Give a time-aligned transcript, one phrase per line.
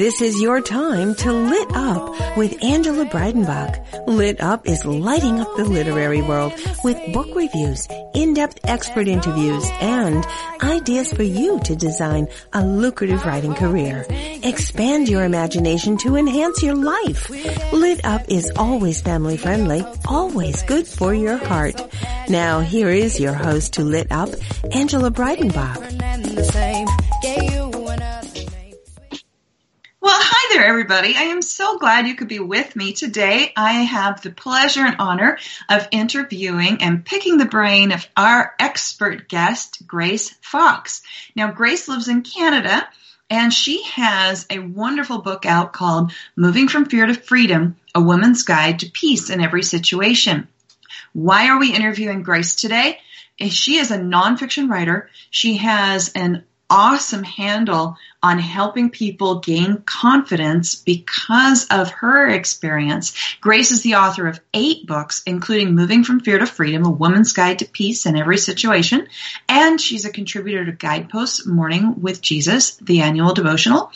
[0.00, 4.06] This is your time to lit up with Angela Breidenbach.
[4.06, 10.24] Lit up is lighting up the literary world with book reviews, in-depth expert interviews, and
[10.62, 14.06] ideas for you to design a lucrative writing career.
[14.42, 17.28] Expand your imagination to enhance your life.
[17.70, 21.78] Lit up is always family friendly, always good for your heart.
[22.30, 24.30] Now here is your host to Lit Up,
[24.72, 25.76] Angela Breidenbach.
[30.60, 31.16] There, everybody.
[31.16, 33.50] I am so glad you could be with me today.
[33.56, 35.38] I have the pleasure and honor
[35.70, 41.00] of interviewing and picking the brain of our expert guest, Grace Fox.
[41.34, 42.86] Now, Grace lives in Canada
[43.30, 48.42] and she has a wonderful book out called Moving from Fear to Freedom, A Woman's
[48.42, 50.46] Guide to Peace in Every Situation.
[51.14, 52.98] Why are we interviewing Grace today?
[53.48, 55.08] She is a nonfiction writer.
[55.30, 63.14] She has an awesome handle on helping people gain confidence because of her experience.
[63.40, 67.32] Grace is the author of eight books, including Moving from Fear to Freedom, A Woman's
[67.32, 69.08] Guide to Peace in Every Situation.
[69.48, 73.90] And she's a contributor to Guideposts Morning with Jesus, the annual devotional.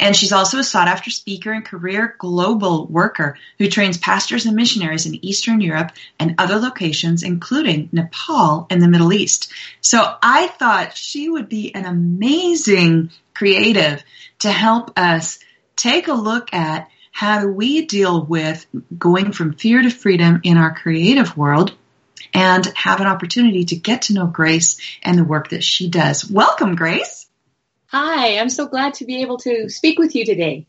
[0.00, 4.56] And she's also a sought after speaker and career global worker who trains pastors and
[4.56, 9.52] missionaries in Eastern Europe and other locations, including Nepal and the Middle East.
[9.80, 14.02] So I thought she would be an amazing creative
[14.40, 15.38] to help us
[15.76, 18.66] take a look at how do we deal with
[18.98, 21.72] going from fear to freedom in our creative world
[22.34, 26.28] and have an opportunity to get to know Grace and the work that she does.
[26.28, 27.26] Welcome, Grace.
[27.86, 30.66] Hi, I'm so glad to be able to speak with you today.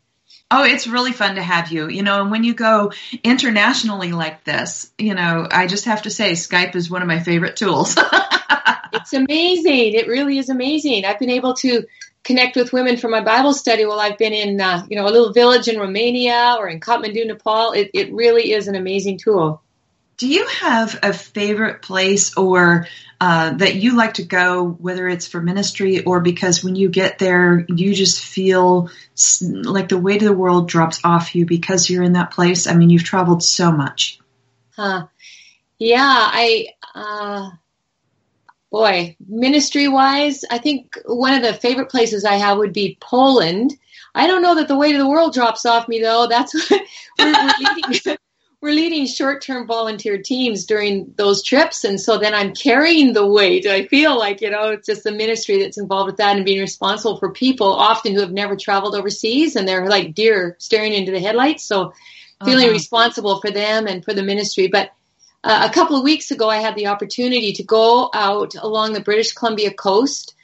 [0.52, 1.90] Oh, it's really fun to have you.
[1.90, 2.92] You know, and when you go
[3.24, 7.20] internationally like this, you know, I just have to say Skype is one of my
[7.20, 7.96] favorite tools.
[8.94, 9.94] it's amazing.
[9.94, 11.06] It really is amazing.
[11.06, 11.84] I've been able to
[12.24, 15.10] connect with women for my Bible study while I've been in, uh, you know, a
[15.10, 17.72] little village in Romania or in Kathmandu, Nepal.
[17.72, 19.62] It, it really is an amazing tool.
[20.18, 22.88] Do you have a favorite place or
[23.22, 27.20] uh, that you like to go, whether it's for ministry or because when you get
[27.20, 28.90] there, you just feel
[29.42, 32.68] like the weight of the world drops off you because you're in that place?
[32.68, 34.20] I mean, you've traveled so much.
[34.76, 35.08] Huh.
[35.78, 36.68] Yeah, I.
[36.94, 37.52] Uh,
[38.72, 43.74] boy, ministry wise, I think one of the favorite places I have would be Poland.
[44.14, 46.28] I don't know that the weight of the world drops off me though.
[46.28, 46.82] That's what
[47.20, 48.18] we're, we're leading.
[48.62, 53.66] we're leading short-term volunteer teams during those trips, and so then I'm carrying the weight.
[53.66, 56.60] I feel like you know it's just the ministry that's involved with that and being
[56.60, 61.12] responsible for people often who have never traveled overseas and they're like deer staring into
[61.12, 61.64] the headlights.
[61.64, 61.94] So
[62.46, 62.74] feeling uh-huh.
[62.74, 64.92] responsible for them and for the ministry, but
[65.44, 69.02] uh, a couple of weeks ago, I had the opportunity to go out along the
[69.02, 70.36] British Columbia coast.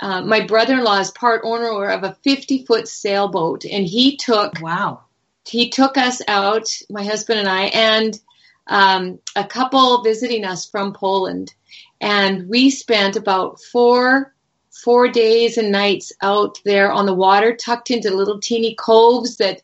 [0.00, 5.04] Uh, my brother-in-law is part owner of a 50-foot sailboat, and he took wow
[5.46, 8.18] he took us out, my husband and I, and
[8.66, 11.52] um, a couple visiting us from Poland,
[12.00, 14.34] and we spent about four
[14.70, 19.62] four days and nights out there on the water, tucked into little teeny coves that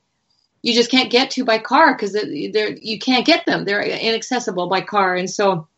[0.63, 3.65] you just can't get to by car because they're you can't get them.
[3.65, 5.69] They're inaccessible by car, and so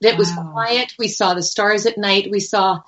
[0.00, 0.50] it was wow.
[0.52, 0.94] quiet.
[0.98, 2.30] We saw the stars at night.
[2.30, 2.80] We saw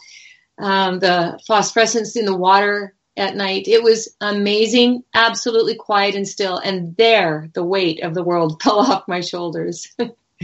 [0.58, 3.68] um, the phosphorescence in the water at night.
[3.68, 6.56] It was amazing, absolutely quiet and still.
[6.56, 9.94] And there, the weight of the world fell off my shoulders.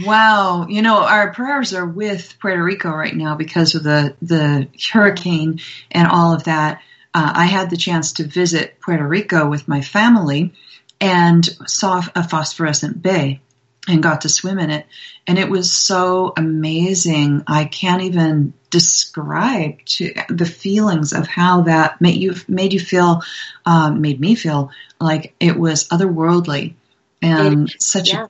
[0.05, 4.69] Wow, you know our prayers are with Puerto Rico right now because of the the
[4.93, 5.59] hurricane
[5.91, 6.81] and all of that
[7.19, 10.53] uh, I had the chance to visit Puerto Rico with my family
[11.01, 13.41] and saw a phosphorescent bay
[13.89, 14.85] and got to swim in it.
[15.27, 17.43] And it was so amazing.
[17.45, 23.21] I can't even describe to the feelings of how that made you made you feel,
[23.65, 24.71] um, made me feel
[25.01, 26.75] like it was otherworldly
[27.21, 28.25] and such yeah.
[28.25, 28.29] a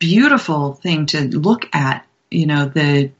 [0.00, 2.04] beautiful thing to look at.
[2.32, 3.12] You know the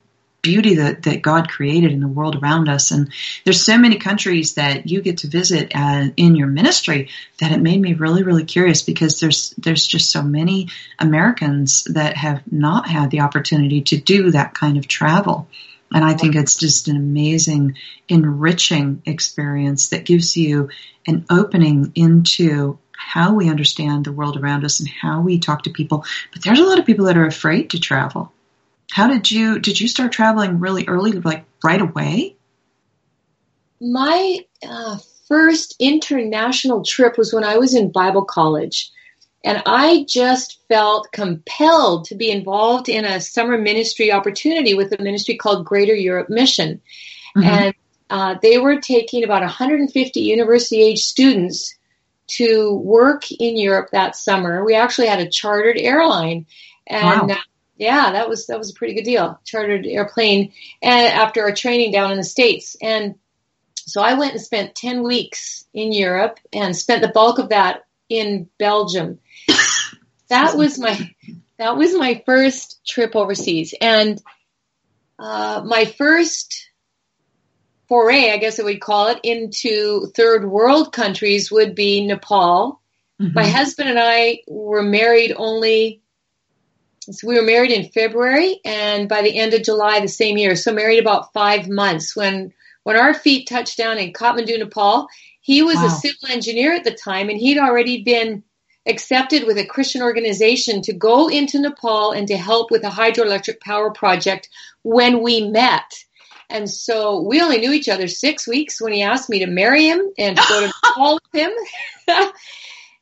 [0.44, 2.92] beauty that, that God created in the world around us.
[2.92, 3.12] And
[3.42, 7.08] there's so many countries that you get to visit uh, in your ministry
[7.40, 10.68] that it made me really, really curious because there's there's just so many
[11.00, 15.48] Americans that have not had the opportunity to do that kind of travel.
[15.92, 17.76] And I think it's just an amazing,
[18.08, 20.68] enriching experience that gives you
[21.06, 25.70] an opening into how we understand the world around us and how we talk to
[25.70, 26.04] people.
[26.32, 28.32] But there's a lot of people that are afraid to travel.
[28.90, 32.36] How did you did you start traveling really early, like right away?
[33.80, 34.98] My uh,
[35.28, 38.90] first international trip was when I was in Bible college.
[39.44, 45.02] And I just felt compelled to be involved in a summer ministry opportunity with a
[45.02, 46.80] ministry called Greater Europe Mission.
[47.36, 47.46] Mm-hmm.
[47.46, 47.74] And
[48.08, 51.76] uh, they were taking about 150 university age students
[52.26, 54.64] to work in Europe that summer.
[54.64, 56.46] We actually had a chartered airline.
[56.86, 57.36] And wow.
[57.76, 59.38] Yeah, that was that was a pretty good deal.
[59.44, 62.76] Chartered airplane and after our training down in the States.
[62.80, 63.16] And
[63.74, 67.84] so I went and spent 10 weeks in Europe and spent the bulk of that
[68.08, 69.18] in Belgium.
[70.28, 71.14] that was my
[71.58, 74.20] that was my first trip overseas, and
[75.18, 76.70] uh, my first
[77.88, 82.80] foray, I guess I would call it, into third world countries would be Nepal.
[83.20, 83.34] Mm-hmm.
[83.34, 86.02] My husband and I were married only.
[87.10, 90.56] So we were married in February, and by the end of July the same year,
[90.56, 92.16] so married about five months.
[92.16, 92.52] When
[92.84, 95.08] when our feet touched down in Kathmandu, Nepal,
[95.40, 95.86] he was wow.
[95.86, 98.42] a civil engineer at the time, and he'd already been
[98.86, 103.60] accepted with a Christian organization to go into Nepal and to help with a hydroelectric
[103.60, 104.48] power project
[104.82, 106.04] when we met.
[106.50, 109.86] And so we only knew each other six weeks when he asked me to marry
[109.86, 111.52] him and go to Nepal with him.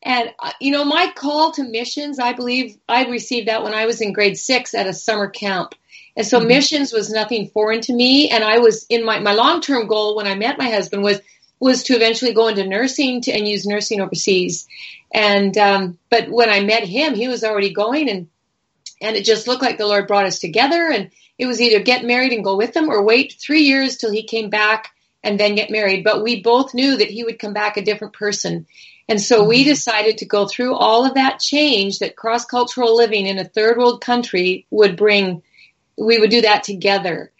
[0.02, 3.86] and, uh, you know, my call to missions, I believe I received that when I
[3.86, 5.74] was in grade six at a summer camp.
[6.16, 6.48] And so mm-hmm.
[6.48, 8.28] missions was nothing foreign to me.
[8.28, 11.20] And I was in my, my long term goal when I met my husband was
[11.62, 14.66] was to eventually go into nursing to, and use nursing overseas.
[15.12, 18.28] And um, but when I met him, he was already going, and
[19.00, 20.90] and it just looked like the Lord brought us together.
[20.90, 24.10] And it was either get married and go with him, or wait three years till
[24.10, 24.90] he came back
[25.22, 26.02] and then get married.
[26.02, 28.66] But we both knew that he would come back a different person.
[29.12, 33.26] And so we decided to go through all of that change that cross cultural living
[33.26, 35.42] in a third world country would bring.
[35.98, 37.30] We would do that together.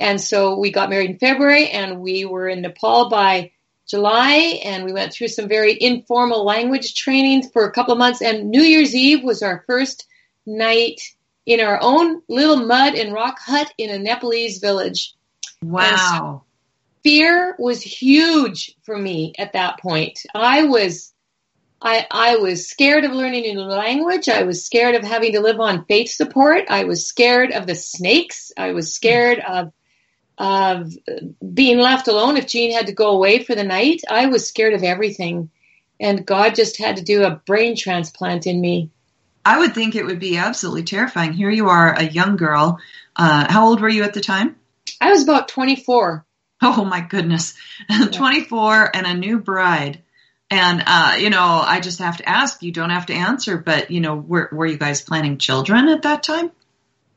[0.00, 3.52] And so we got married in February and we were in Nepal by
[3.86, 8.22] July, and we went through some very informal language training for a couple of months.
[8.22, 10.08] And New Year's Eve was our first
[10.44, 11.00] night
[11.46, 15.14] in our own little mud and rock hut in a Nepalese village.
[15.62, 16.42] Wow.
[16.42, 16.44] So
[17.04, 20.18] fear was huge for me at that point.
[20.34, 21.09] I was
[21.82, 24.28] I, I was scared of learning a new language.
[24.28, 26.64] I was scared of having to live on faith support.
[26.68, 28.52] I was scared of the snakes.
[28.56, 29.72] I was scared of
[30.36, 30.94] of
[31.52, 34.00] being left alone if Gene had to go away for the night.
[34.10, 35.50] I was scared of everything.
[36.00, 38.90] And God just had to do a brain transplant in me.
[39.44, 41.34] I would think it would be absolutely terrifying.
[41.34, 42.78] Here you are, a young girl.
[43.14, 44.56] Uh, how old were you at the time?
[44.98, 46.24] I was about 24.
[46.62, 47.54] Oh my goodness.
[48.12, 50.02] 24 and a new bride.
[50.50, 53.92] And, uh, you know, I just have to ask, you don't have to answer, but,
[53.92, 56.50] you know, were, were you guys planning children at that time?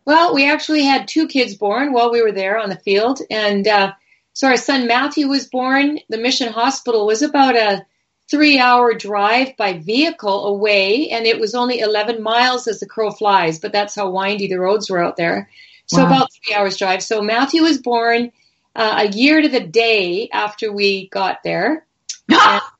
[0.05, 3.19] Well, we actually had two kids born while we were there on the field.
[3.31, 3.93] And uh,
[4.33, 5.99] so our son Matthew was born.
[6.09, 7.85] The mission hospital was about a
[8.29, 13.11] three hour drive by vehicle away, and it was only 11 miles as the crow
[13.11, 15.49] flies, but that's how windy the roads were out there.
[15.87, 16.07] So wow.
[16.07, 17.03] about three hours drive.
[17.03, 18.31] So Matthew was born
[18.75, 21.85] uh, a year to the day after we got there.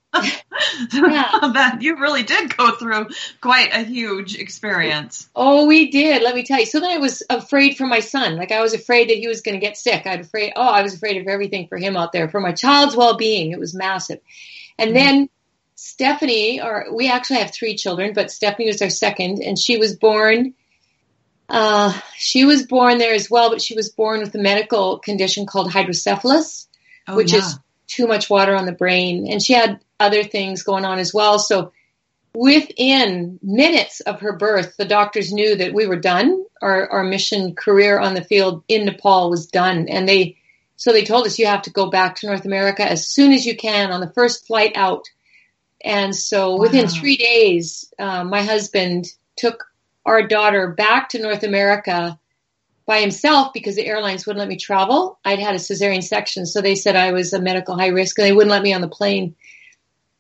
[0.94, 1.78] yeah.
[1.80, 3.08] you really did go through
[3.42, 5.30] quite a huge experience.
[5.36, 6.22] Oh, we did.
[6.22, 6.66] Let me tell you.
[6.66, 8.36] So then I was afraid for my son.
[8.36, 10.06] Like I was afraid that he was going to get sick.
[10.06, 10.54] I was afraid.
[10.56, 13.52] Oh, I was afraid of everything for him out there, for my child's well-being.
[13.52, 14.20] It was massive.
[14.78, 14.96] And mm-hmm.
[14.96, 15.30] then
[15.76, 19.96] Stephanie, or we actually have three children, but Stephanie was our second, and she was
[19.96, 20.54] born.
[21.50, 25.46] Uh, she was born there as well, but she was born with a medical condition
[25.46, 26.68] called hydrocephalus,
[27.08, 27.40] oh, which yeah.
[27.40, 29.28] is too much water on the brain.
[29.30, 31.40] And she had other things going on as well.
[31.40, 31.72] So
[32.34, 36.44] within minutes of her birth, the doctors knew that we were done.
[36.62, 39.88] Our, our mission career on the field in Nepal was done.
[39.90, 40.38] And they,
[40.76, 43.46] so they told us you have to go back to North America as soon as
[43.46, 45.06] you can on the first flight out.
[45.84, 49.66] And so within three days, uh, my husband took
[50.06, 52.18] our daughter back to North America
[52.86, 55.20] by himself because the airlines wouldn't let me travel.
[55.24, 58.26] I'd had a cesarean section, so they said I was a medical high risk, and
[58.26, 59.36] they wouldn't let me on the plane.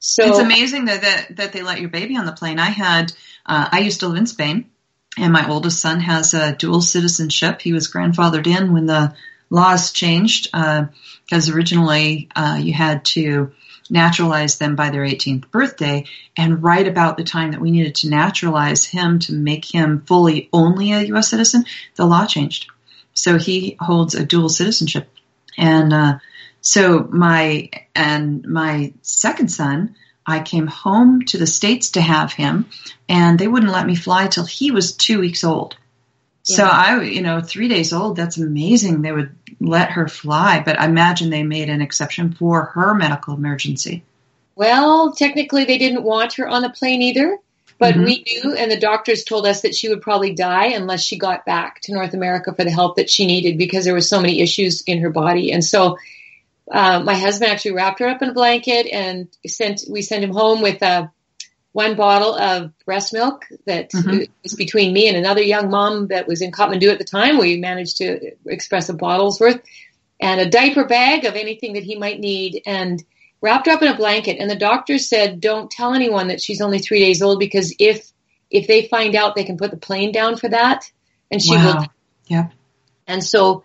[0.05, 2.59] So it's amazing that that, that they let your baby on the plane.
[2.59, 3.13] I had
[3.45, 4.69] uh, I used to live in Spain,
[5.17, 7.61] and my oldest son has a dual citizenship.
[7.61, 9.15] He was grandfathered in when the
[9.49, 13.53] laws changed because uh, originally uh, you had to
[13.89, 16.03] naturalize them by their 18th birthday.
[16.35, 20.49] And right about the time that we needed to naturalize him to make him fully
[20.51, 21.29] only a U.S.
[21.29, 21.63] citizen,
[21.95, 22.69] the law changed.
[23.13, 25.07] So he holds a dual citizenship.
[25.57, 26.17] And uh,
[26.63, 32.67] so my and my second son, I came home to the states to have him,
[33.09, 35.75] and they wouldn't let me fly till he was two weeks old.
[36.45, 36.55] Yeah.
[36.55, 39.01] So I, you know, three days old, that's amazing.
[39.01, 43.33] They would let her fly, but I imagine they made an exception for her medical
[43.33, 44.03] emergency.
[44.55, 47.39] Well, technically, they didn't want her on the plane either,
[47.77, 48.05] but mm-hmm.
[48.05, 51.45] we knew, and the doctors told us that she would probably die unless she got
[51.45, 54.39] back to North America for the help that she needed because there were so many
[54.39, 55.51] issues in her body.
[55.51, 55.97] And so,
[56.71, 59.81] uh, my husband actually wrapped her up in a blanket and sent.
[59.89, 61.11] We sent him home with a
[61.73, 64.31] one bottle of breast milk that mm-hmm.
[64.43, 67.37] was between me and another young mom that was in Kathmandu at the time.
[67.37, 69.59] We managed to express a bottle's worth
[70.21, 73.03] and a diaper bag of anything that he might need and
[73.41, 74.37] wrapped her up in a blanket.
[74.39, 78.09] And the doctor said, don't tell anyone that she's only three days old because if,
[78.51, 80.89] if they find out, they can put the plane down for that.
[81.31, 81.79] And she wow.
[81.79, 81.87] will.
[82.27, 82.51] Yep.
[83.07, 83.63] And so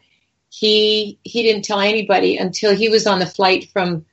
[0.51, 4.07] he, he didn't tell anybody until he was on the flight from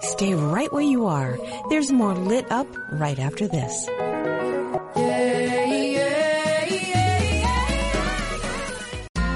[0.00, 1.38] Stay right where you are.
[1.70, 3.88] There's more lit up right after this.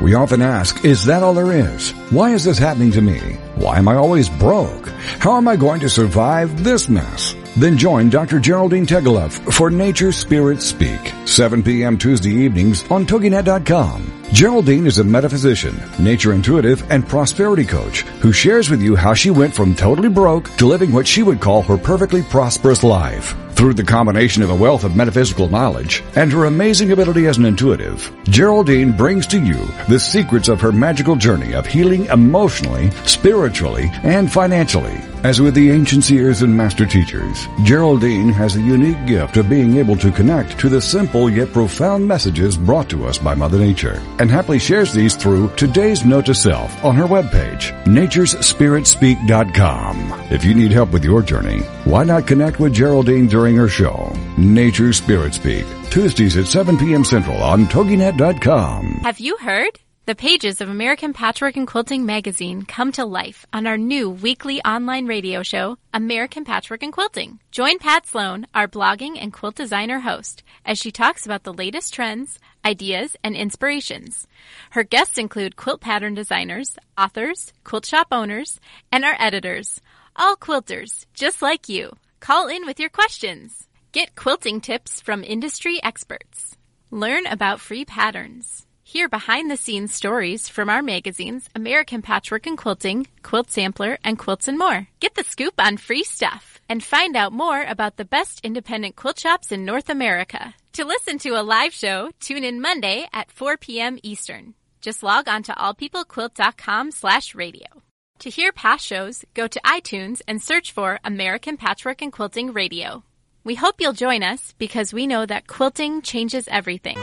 [0.09, 1.91] We often ask, is that all there is?
[2.09, 3.19] Why is this happening to me?
[3.57, 4.89] Why am I always broke?
[5.19, 7.37] How am I going to survive this mess?
[7.59, 8.41] Then join Dr.
[8.41, 11.99] Geraldine Tegeloff for Nature Spirit Speak, 7 p.m.
[11.99, 14.23] Tuesday evenings on TogiNet.com.
[14.33, 19.31] Geraldine is a metaphysician, nature intuitive, and prosperity coach who shares with you how she
[19.31, 23.35] went from totally broke to living what she would call her perfectly prosperous life.
[23.59, 27.45] Through the combination of a wealth of metaphysical knowledge and her amazing ability as an
[27.45, 33.91] intuitive, Geraldine brings to you the secrets of her magical journey of healing emotionally, spiritually,
[34.05, 34.97] and financially.
[35.25, 39.79] As with the ancient seers and master teachers, Geraldine has a unique gift of being
[39.79, 44.01] able to connect to the simple yet profound messages brought to us by Mother Nature,
[44.21, 50.23] and happily shares these through today's note to self on her webpage, naturespiritspeak.com.
[50.31, 54.13] If you need help with your journey, why not connect with Geraldine during her show,
[54.37, 57.05] Nature Spirit Speak, Tuesdays at 7 p.m.
[57.05, 59.01] Central on TogiNet.com.
[59.03, 59.79] Have you heard?
[60.09, 64.59] The pages of American Patchwork and Quilting magazine come to life on our new weekly
[64.63, 67.41] online radio show, American Patchwork and Quilting.
[67.53, 71.93] Join Pat Sloan, our blogging and quilt designer host, as she talks about the latest
[71.93, 74.27] trends, ideas, and inspirations.
[74.71, 79.79] Her guests include quilt pattern designers, authors, quilt shop owners, and our editors,
[80.17, 81.93] all quilters, just like you.
[82.21, 83.69] Call in with your questions.
[83.93, 86.57] Get quilting tips from industry experts.
[86.91, 88.67] Learn about free patterns.
[88.83, 94.19] Hear behind the scenes stories from our magazines, American Patchwork and Quilting, Quilt Sampler, and
[94.19, 94.89] Quilts and More.
[94.99, 99.19] Get the scoop on free stuff and find out more about the best independent quilt
[99.19, 100.55] shops in North America.
[100.73, 103.99] To listen to a live show, tune in Monday at 4 p.m.
[104.03, 104.55] Eastern.
[104.81, 107.78] Just log on to allpeoplequilt.com slash radio.
[108.21, 113.05] To hear past shows, go to iTunes and search for American Patchwork and Quilting Radio.
[113.45, 116.99] We hope you'll join us because we know that quilting changes everything.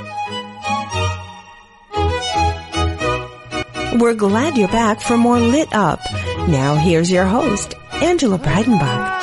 [3.97, 6.01] We're glad you're back for more Lit Up.
[6.49, 9.15] Now here's your host, Angela Breidenbach.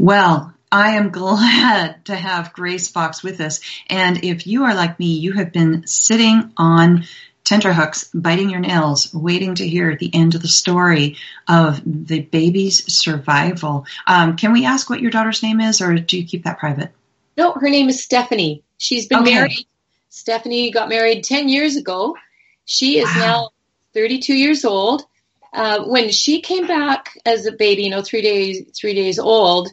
[0.00, 3.60] Well, I am glad to have Grace Fox with us.
[3.88, 7.04] And if you are like me, you have been sitting on
[7.44, 12.90] tenterhooks, biting your nails, waiting to hear the end of the story of the baby's
[12.92, 13.84] survival.
[14.06, 16.90] Um, can we ask what your daughter's name is, or do you keep that private?
[17.36, 18.62] No, her name is Stephanie.
[18.78, 19.34] She's been Okay.
[19.34, 19.66] married.
[20.08, 22.16] Stephanie got married 10 years ago.
[22.64, 23.20] She is Wow.
[23.20, 23.50] now
[23.92, 25.04] 32 years old.
[25.52, 29.68] Uh, when she came back as a baby, you know, three days, three days old,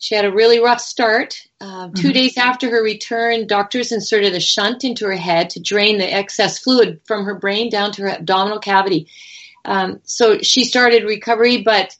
[0.00, 1.36] she had a really rough start.
[1.60, 2.14] Uh, 2 Mhm.
[2.14, 6.58] days after her return, doctors inserted a shunt into her head to drain the excess
[6.58, 9.08] fluid from her brain down to her abdominal cavity.
[9.66, 11.94] Um, so she started recovery, but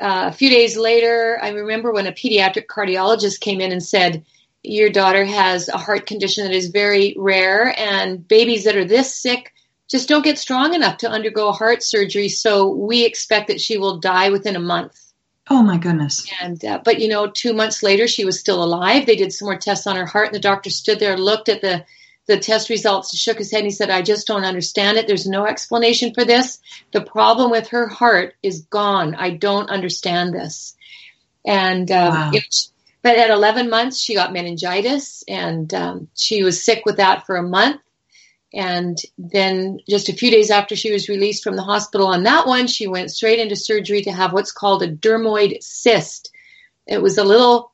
[0.00, 4.24] uh, a few days later, I remember when a pediatric cardiologist came in and said,
[4.62, 9.14] Your daughter has a heart condition that is very rare, and babies that are this
[9.14, 9.52] sick
[9.90, 12.28] just don't get strong enough to undergo heart surgery.
[12.28, 14.96] So we expect that she will die within a month.
[15.50, 16.26] Oh my goodness.
[16.40, 19.06] And uh, but you know, two months later, she was still alive.
[19.06, 21.60] They did some more tests on her heart, and the doctor stood there, looked at
[21.60, 21.84] the
[22.28, 25.08] the test results, shook his head, and he said, "I just don't understand it.
[25.08, 26.60] There's no explanation for this.
[26.92, 29.16] The problem with her heart is gone.
[29.16, 30.76] I don't understand this."
[31.44, 32.30] And um, Wow.
[32.32, 32.68] she-
[33.02, 37.34] but at 11 months, she got meningitis, and um, she was sick with that for
[37.34, 37.80] a month.
[38.54, 42.46] And then just a few days after she was released from the hospital on that
[42.46, 46.30] one, she went straight into surgery to have what's called a dermoid cyst.
[46.86, 47.72] It was a little,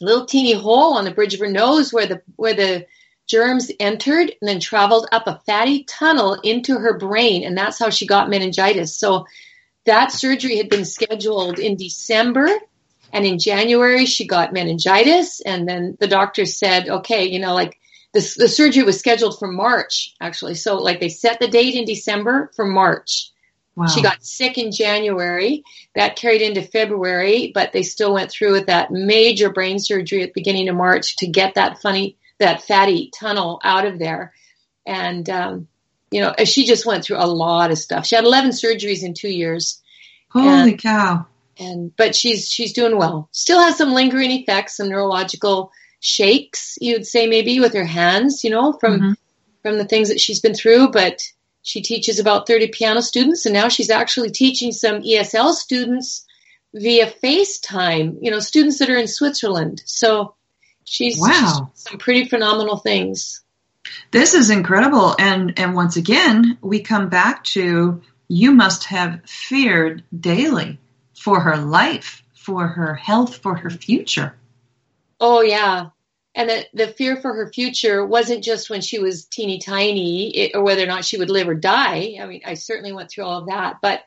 [0.00, 2.86] little teeny hole on the bridge of her nose where the where the
[3.26, 7.90] germs entered and then traveled up a fatty tunnel into her brain, and that's how
[7.90, 8.96] she got meningitis.
[8.96, 9.26] So
[9.84, 12.48] that surgery had been scheduled in December,
[13.12, 17.78] and in January she got meningitis, and then the doctor said, okay, you know, like
[18.16, 20.54] the, the surgery was scheduled for March, actually.
[20.54, 23.30] So, like, they set the date in December for March.
[23.74, 23.86] Wow.
[23.88, 25.62] She got sick in January.
[25.94, 30.30] That carried into February, but they still went through with that major brain surgery at
[30.30, 34.32] the beginning of March to get that funny, that fatty tunnel out of there.
[34.86, 35.68] And, um,
[36.10, 38.06] you know, she just went through a lot of stuff.
[38.06, 39.82] She had 11 surgeries in two years
[40.30, 41.26] Holy and- cow.
[41.58, 43.28] and but she's she's doing well.
[43.32, 48.50] Still has some lingering effects, some neurological shakes, you'd say maybe with her hands, you
[48.50, 49.16] know, from Mhm.
[49.62, 50.88] from the things that she's been through.
[50.90, 51.22] But
[51.62, 56.24] she teaches about 30 piano students, and now she's actually teaching some ESL students
[56.74, 58.18] via FaceTime.
[58.20, 59.82] You know, students that are in Switzerland.
[59.84, 60.34] So
[60.84, 61.70] she's, Wow.
[61.74, 63.40] she's some pretty phenomenal things.
[64.10, 65.14] This is incredible.
[65.18, 70.78] And and once again, we come back to you must have feared daily
[71.14, 74.34] for her life, for her health, for her future.
[75.20, 75.90] Oh yeah.
[76.34, 80.52] And the, the fear for her future wasn't just when she was teeny tiny it,
[80.54, 82.18] or whether or not she would live or die.
[82.20, 84.04] I mean, I certainly went through all of that, but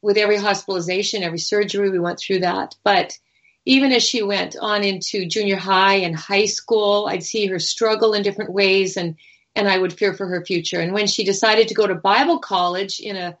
[0.00, 2.74] with every hospitalization, every surgery, we went through that.
[2.82, 3.18] But
[3.66, 8.14] even as she went on into junior high and high school, I'd see her struggle
[8.14, 9.16] in different ways and,
[9.54, 10.80] and I would fear for her future.
[10.80, 13.36] And when she decided to go to Bible college in a,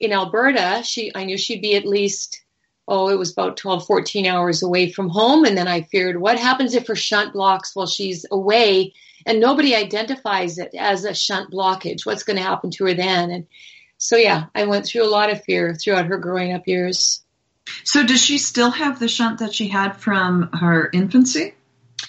[0.00, 2.42] in Alberta, she, I knew she'd be at least
[2.88, 5.44] oh, it was about 12, 14 hours away from home.
[5.44, 8.94] And then I feared, what happens if her shunt blocks while she's away
[9.26, 12.06] and nobody identifies it as a shunt blockage?
[12.06, 13.30] What's going to happen to her then?
[13.30, 13.46] And
[13.98, 17.22] so, yeah, I went through a lot of fear throughout her growing up years.
[17.84, 21.54] So does she still have the shunt that she had from her infancy?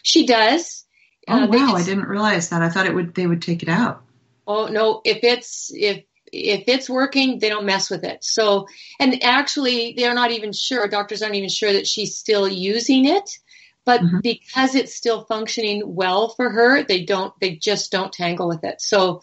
[0.03, 0.85] She does.
[1.27, 2.61] Oh Uh, wow, I didn't realize that.
[2.61, 4.01] I thought it would they would take it out.
[4.47, 8.23] Oh no, if it's if if it's working, they don't mess with it.
[8.23, 8.67] So,
[8.99, 10.87] and actually, they're not even sure.
[10.87, 13.37] Doctors aren't even sure that she's still using it.
[13.85, 14.21] But Mhm.
[14.21, 17.33] because it's still functioning well for her, they don't.
[17.39, 18.81] They just don't tangle with it.
[18.81, 19.21] So,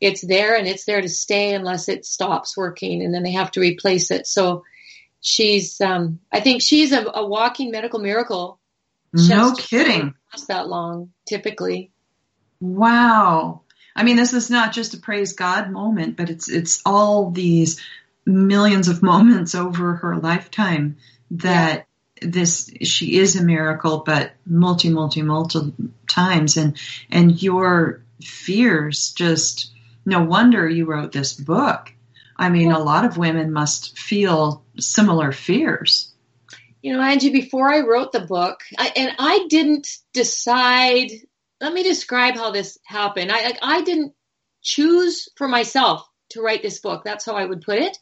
[0.00, 3.50] it's there and it's there to stay unless it stops working, and then they have
[3.52, 4.26] to replace it.
[4.26, 4.64] So,
[5.20, 5.80] she's.
[5.80, 8.58] Um, I think she's a, a walking medical miracle.
[9.12, 10.14] No kidding.
[10.32, 11.90] Last that long, typically.
[12.60, 13.62] Wow.
[13.98, 17.80] I mean, this is not just a praise God moment, but it's it's all these
[18.24, 20.98] millions of moments over her lifetime
[21.32, 21.88] that
[22.22, 25.72] this she is a miracle, but multi, multi, multi
[26.08, 26.76] times, and
[27.10, 29.72] and your fears just
[30.06, 31.92] no wonder you wrote this book.
[32.36, 36.12] I mean, a lot of women must feel similar fears.
[36.82, 41.10] you know, Angie, before I wrote the book, I, and I didn't decide.
[41.60, 43.32] Let me describe how this happened.
[43.32, 44.14] I like, I didn't
[44.62, 47.02] choose for myself to write this book.
[47.04, 47.96] That's how I would put it.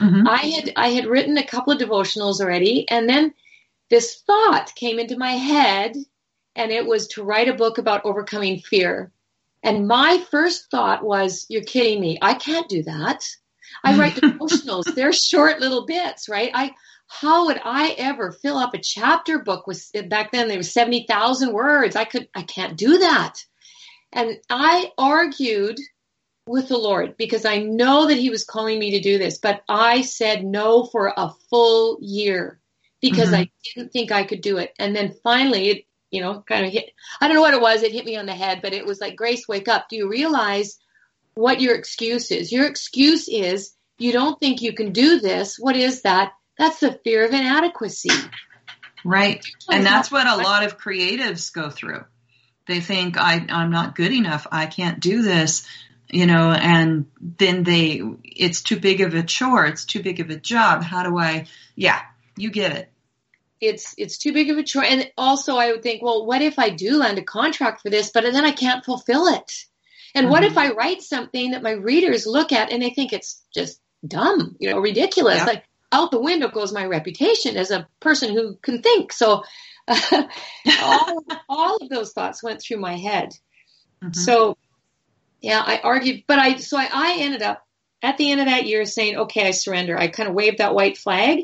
[0.00, 0.28] Mhm.
[0.28, 3.34] I had I had written a couple of devotionals already, and then
[3.90, 5.96] this thought came into my head,
[6.54, 9.12] and it was to write a book about overcoming fear.
[9.62, 12.18] And my first thought was, "You're kidding me!
[12.22, 13.24] I can't do that.
[13.84, 16.50] I write devotionals; they're short little bits, right?
[16.54, 16.72] I
[17.12, 21.52] how would I ever fill up a chapter book with back then there was 70,000
[21.52, 21.96] words.
[21.96, 23.34] I could I can't do that.
[24.12, 25.78] And I argued
[26.46, 29.62] with the Lord because I know that he was calling me to do this, but
[29.68, 32.60] I said no for a full year
[33.00, 33.38] because Mhm.
[33.38, 34.72] I didn't think I could do it.
[34.78, 37.82] And then finally it, you know, kind of hit, I don't know what it was.
[37.82, 39.88] It hit me on the head, but it was like, Grace, wake up.
[39.88, 40.78] Do you realize
[41.34, 42.52] what your excuse is?
[42.52, 45.56] Your excuse is you don't think you can do this.
[45.58, 46.32] What is that?
[46.60, 48.10] That's the fear of inadequacy.
[49.02, 49.42] Right.
[49.70, 52.04] And that's what a lot of creatives go through.
[52.66, 54.46] They think I, I'm not good enough.
[54.52, 55.66] I can't do this,
[56.10, 59.64] you know, and then they, it's too big of a chore.
[59.64, 60.82] It's too big of a job.
[60.82, 61.46] How do I,
[61.76, 62.02] yeah,
[62.36, 62.92] you get it
[63.62, 64.84] it's it's too big of a chore.
[64.84, 68.10] And also, I would think, well, what if I do land a contract for this,
[68.10, 69.52] but then I can't fulfill it?
[70.14, 70.32] And mm-hmm.
[70.32, 73.78] what if I write something that my readers look at and they think it's just
[74.06, 75.38] dumb, you know, ridiculous?
[75.38, 75.44] Yeah.
[75.44, 79.12] Like out the window goes my reputation as a person who can think.
[79.12, 79.44] So
[79.88, 80.22] uh,
[80.82, 83.30] all, all of those thoughts went through my head.
[84.02, 84.12] Mm-hmm.
[84.12, 84.56] So
[85.40, 87.66] yeah, I argued, but I so I, I ended up
[88.02, 89.98] at the end of that year saying, okay, I surrender.
[89.98, 91.40] I kind of waved that white flag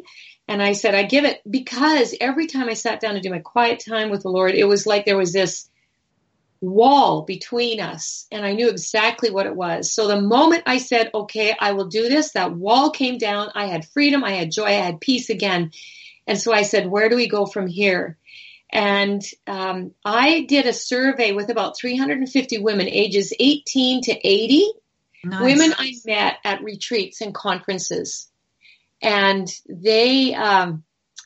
[0.48, 3.40] and I said, I give it because every time I sat down to do my
[3.40, 5.68] quiet time with the Lord, it was like there was this
[6.60, 9.92] wall between us and I knew exactly what it was.
[9.92, 13.50] So the moment I said, okay, I will do this, that wall came down.
[13.54, 14.24] I had freedom.
[14.24, 14.64] I had joy.
[14.64, 15.72] I had peace again.
[16.26, 18.18] And so I said, where do we go from here?
[18.72, 24.72] And um, I did a survey with about 350 women ages 18 to 80,
[25.24, 25.40] nice.
[25.40, 28.28] women I met at retreats and conferences
[29.02, 30.84] and they um,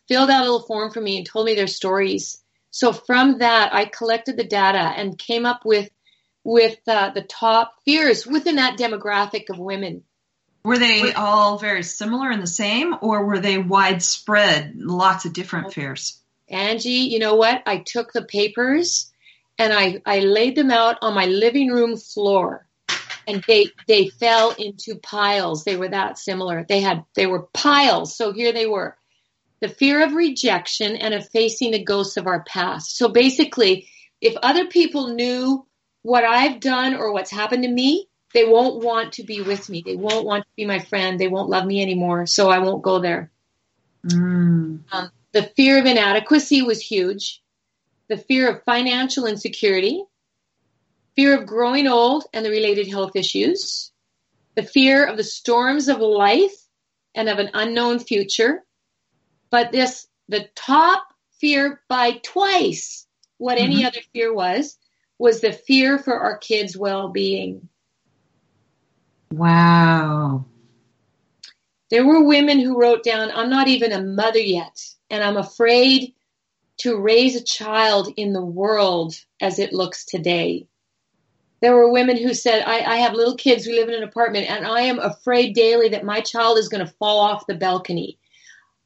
[0.09, 2.40] filled out a little form for me and told me their stories.
[2.71, 5.91] So from that, I collected the data and came up with
[6.43, 10.05] with uh, the top fears within that demographic of women.
[10.65, 15.73] Were they all very similar and the same, or were they widespread, lots of different
[15.73, 16.19] fears?
[16.49, 17.63] Angie, you know what?
[17.67, 19.11] I took the papers
[19.59, 22.67] and I, I laid them out on my living room floor
[23.27, 25.65] and they they fell into piles.
[25.65, 26.65] They were that similar.
[26.69, 28.17] They had they were piles.
[28.17, 28.97] So here they were.
[29.61, 32.97] The fear of rejection and of facing the ghosts of our past.
[32.97, 33.89] So basically,
[34.21, 35.67] if other people knew
[36.03, 39.83] what I've done or what's happened to me, they won't want to be with me.
[39.85, 41.19] They won't want to be my friend.
[41.19, 42.27] They won't love me anymore.
[42.27, 43.31] So I won't go there.
[44.07, 44.81] Mm.
[44.93, 47.43] Um, the fear of inadequacy was huge.
[48.09, 50.05] The fear of financial insecurity
[51.21, 53.93] fear of growing old and the related health issues,
[54.55, 56.55] the fear of the storms of life
[57.15, 58.65] and of an unknown future.
[59.51, 63.07] But this, the top fear by twice
[63.39, 63.73] what mm-hmm.
[63.73, 64.79] any other fear was,
[65.19, 67.69] was the fear for our kids' well being.
[69.33, 70.45] Wow.
[71.91, 76.15] There were women who wrote down, I'm not even a mother yet, and I'm afraid
[76.79, 80.67] to raise a child in the world as it looks today.
[81.61, 84.49] There were women who said, I, I have little kids we live in an apartment
[84.49, 88.19] and I am afraid daily that my child is going to fall off the balcony.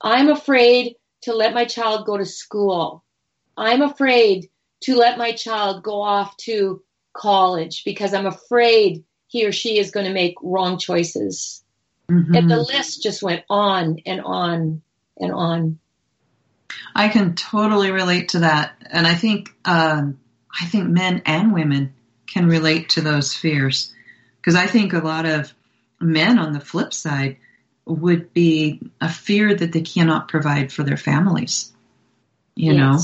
[0.05, 3.03] I'm afraid to let my child go to school.
[3.57, 4.51] I'm afraid
[4.83, 6.83] to let my child go off to
[7.15, 11.65] college because I'm afraid he or she is going to make wrong choices.
[12.11, 12.35] Mm-hmm.
[12.35, 14.83] And the list just went on and on
[15.19, 15.79] and on.
[16.95, 20.19] I can totally relate to that, and I think um,
[20.61, 21.95] I think men and women
[22.27, 23.93] can relate to those fears.
[24.37, 25.55] Because I think a lot of
[26.01, 27.39] men on the flip side
[27.87, 31.73] would be a fear that they cannot provide for their families.
[32.55, 32.79] You yes.
[32.79, 32.99] know?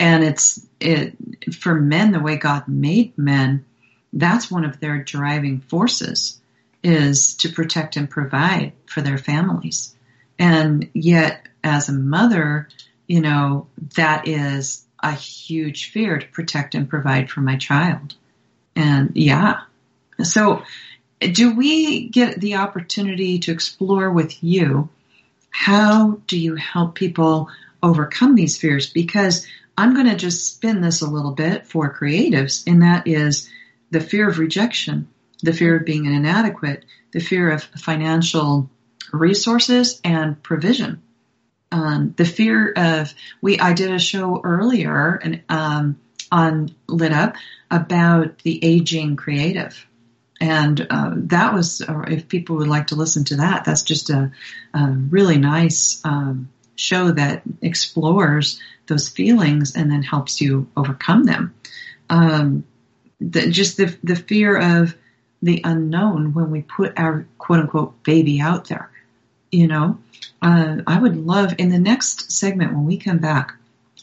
[0.00, 1.16] And it's it
[1.54, 3.64] for men the way God made men,
[4.12, 6.40] that's one of their driving forces
[6.82, 9.94] is to protect and provide for their families.
[10.38, 12.68] And yet as a mother,
[13.06, 18.14] you know, that is a huge fear to protect and provide for my child.
[18.76, 19.62] And yeah.
[20.22, 20.62] So
[21.20, 24.88] do we get the opportunity to explore with you
[25.50, 27.48] how do you help people
[27.82, 28.88] overcome these fears?
[28.88, 33.50] Because I'm going to just spin this a little bit for creatives, and that is
[33.90, 35.08] the fear of rejection,
[35.42, 38.70] the fear of being inadequate, the fear of financial
[39.12, 41.02] resources and provision.
[41.70, 46.00] Um, the fear of we I did a show earlier and um,
[46.30, 47.34] on Lit Up
[47.70, 49.87] about the aging creative.
[50.40, 54.30] And uh, that was, if people would like to listen to that, that's just a,
[54.72, 61.54] a really nice um, show that explores those feelings and then helps you overcome them.
[62.08, 62.64] Um,
[63.20, 64.94] the, just the, the fear of
[65.42, 68.90] the unknown when we put our quote unquote baby out there.
[69.50, 69.98] You know,
[70.42, 73.54] uh, I would love in the next segment when we come back,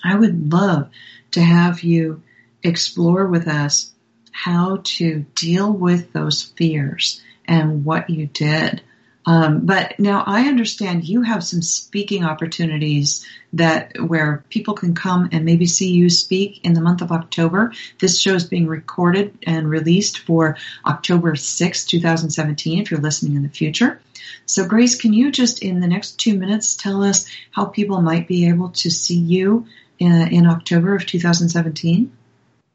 [0.03, 0.89] I would love
[1.31, 2.23] to have you
[2.63, 3.91] explore with us
[4.35, 8.81] how to deal with those fears and what you did
[9.25, 15.29] Um, but now I understand you have some speaking opportunities that where people can come
[15.31, 17.73] and maybe see you speak in the month of October.
[17.99, 23.43] This show is being recorded and released for October 6, 2017, if you're listening in
[23.43, 23.99] the future.
[24.45, 28.27] So, Grace, can you just in the next two minutes tell us how people might
[28.27, 29.65] be able to see you
[29.97, 32.11] in, in October of 2017?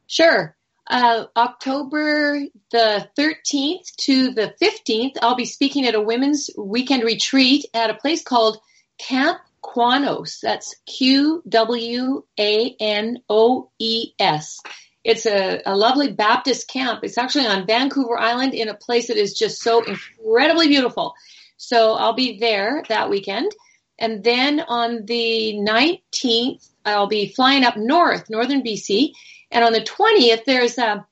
[0.09, 0.57] Sure.
[0.91, 2.41] Uh, October
[2.73, 7.95] the 13th to the 15th, I'll be speaking at a women's weekend retreat at a
[7.95, 8.59] place called
[8.99, 10.41] Camp Qwanoes.
[10.41, 14.59] That's Q W A N O E S.
[15.05, 17.05] It's a, a lovely Baptist camp.
[17.05, 21.15] It's actually on Vancouver Island in a place that is just so incredibly beautiful.
[21.57, 23.53] So I'll be there that weekend.
[23.97, 29.13] And then on the 19th, I'll be flying up north, northern BC.
[29.51, 31.07] And on the 20th, there's a,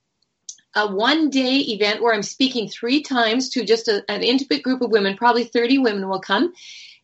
[0.75, 4.83] a one day event where I'm speaking three times to just a, an intimate group
[4.83, 5.17] of women.
[5.17, 6.53] Probably 30 women will come.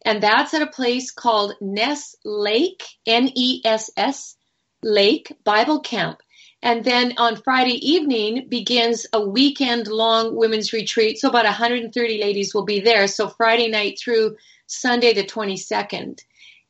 [0.04, 4.36] And that's at a place called Ness Lake, N-E-S-S
[4.82, 6.20] Lake Bible Camp.
[6.62, 11.18] And then on Friday evening begins a weekend long women's retreat.
[11.18, 13.06] So about 130 ladies will be there.
[13.06, 16.20] So Friday night through Sunday the 22nd.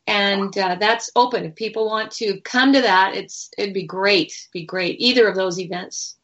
[0.06, 1.44] And uh, that's open.
[1.44, 4.48] If people want to come to that, it's it'd be great.
[4.52, 4.96] Be great.
[5.00, 6.16] Either of those events.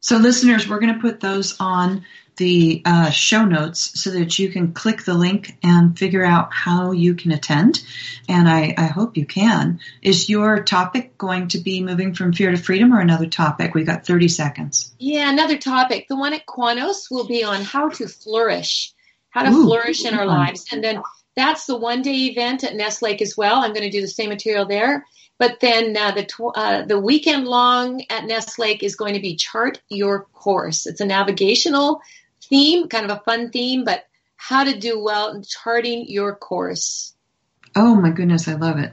[0.00, 2.04] So, listeners, we're going to put those on
[2.38, 6.92] the uh, show notes so that you can click the link and figure out how
[6.92, 7.84] you can attend.
[8.28, 9.80] And I, I, hope you can.
[10.02, 13.74] Is your topic going to be moving from fear to freedom or another topic?
[13.74, 14.94] We've got 30 seconds.
[14.98, 16.06] Yeah, another topic.
[16.08, 18.92] The one at Qwanoes will be on how to flourish,
[19.30, 20.66] how to Ooh, flourish in our lives.
[20.70, 21.02] And then
[21.38, 23.56] that's the one day event at Ness Lake as well.
[23.56, 25.04] I'm going to do the same material there.
[25.38, 29.20] But then uh, the tw- uh, the weekend long at Ness Lake is going to
[29.20, 30.86] be chart your course.
[30.86, 32.00] It's a navigational
[32.42, 34.04] theme, kind of a fun theme, but
[34.36, 37.14] how to do well in charting your course.
[37.76, 38.92] Oh my goodness, I love it.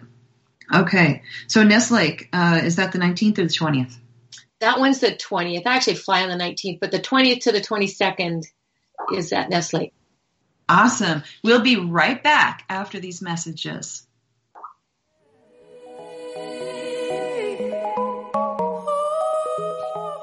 [0.73, 3.95] Okay, so Ness Lake, uh, is that the 19th or the 20th?
[4.59, 5.65] That one's the 20th.
[5.65, 8.45] I actually fly on the 19th, but the 20th to the 22nd
[9.13, 9.93] is at Ness Lake.
[10.67, 11.23] Awesome.
[11.43, 14.05] We'll be right back after these messages.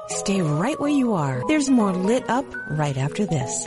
[0.09, 1.43] Stay right where you are.
[1.47, 3.65] There's more lit up right after this.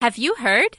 [0.00, 0.78] Have you heard?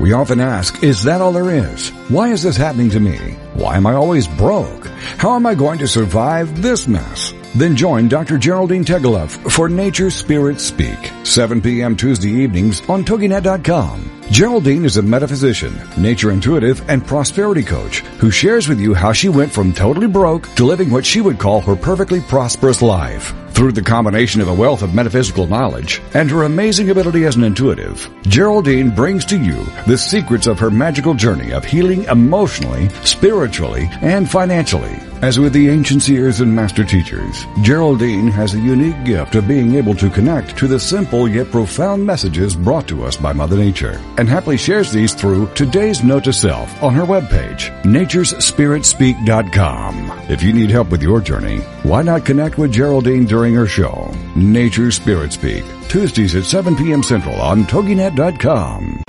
[0.00, 1.90] We often ask, is that all there is?
[2.08, 3.18] Why is this happening to me?
[3.52, 4.86] Why am I always broke?
[5.18, 7.34] How am I going to survive this mess?
[7.54, 8.38] Then join Dr.
[8.38, 11.96] Geraldine Tegeloff for Nature Spirit Speak, 7 p.m.
[11.96, 14.10] Tuesday evenings on TogiNet.com.
[14.30, 19.28] Geraldine is a metaphysician, nature intuitive, and prosperity coach who shares with you how she
[19.28, 23.34] went from totally broke to living what she would call her perfectly prosperous life.
[23.60, 27.44] Through the combination of a wealth of metaphysical knowledge and her amazing ability as an
[27.44, 33.86] intuitive, Geraldine brings to you the secrets of her magical journey of healing emotionally, spiritually,
[34.00, 34.98] and financially.
[35.20, 39.74] As with the ancient seers and master teachers, Geraldine has a unique gift of being
[39.74, 44.00] able to connect to the simple yet profound messages brought to us by Mother Nature,
[44.16, 50.12] and happily shares these through today's note to self on her webpage, naturespiritspeak.com.
[50.30, 54.12] If you need help with your journey, why not connect with Geraldine during her show,
[54.36, 57.02] Nature Spirit Speak, Tuesdays at 7 p.m.
[57.02, 59.02] Central on TogiNet.com.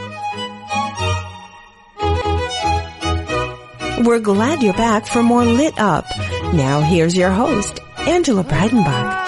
[4.04, 6.06] We're glad you're back for more Lit Up.
[6.54, 9.21] Now here's your host, Angela Breidenbach.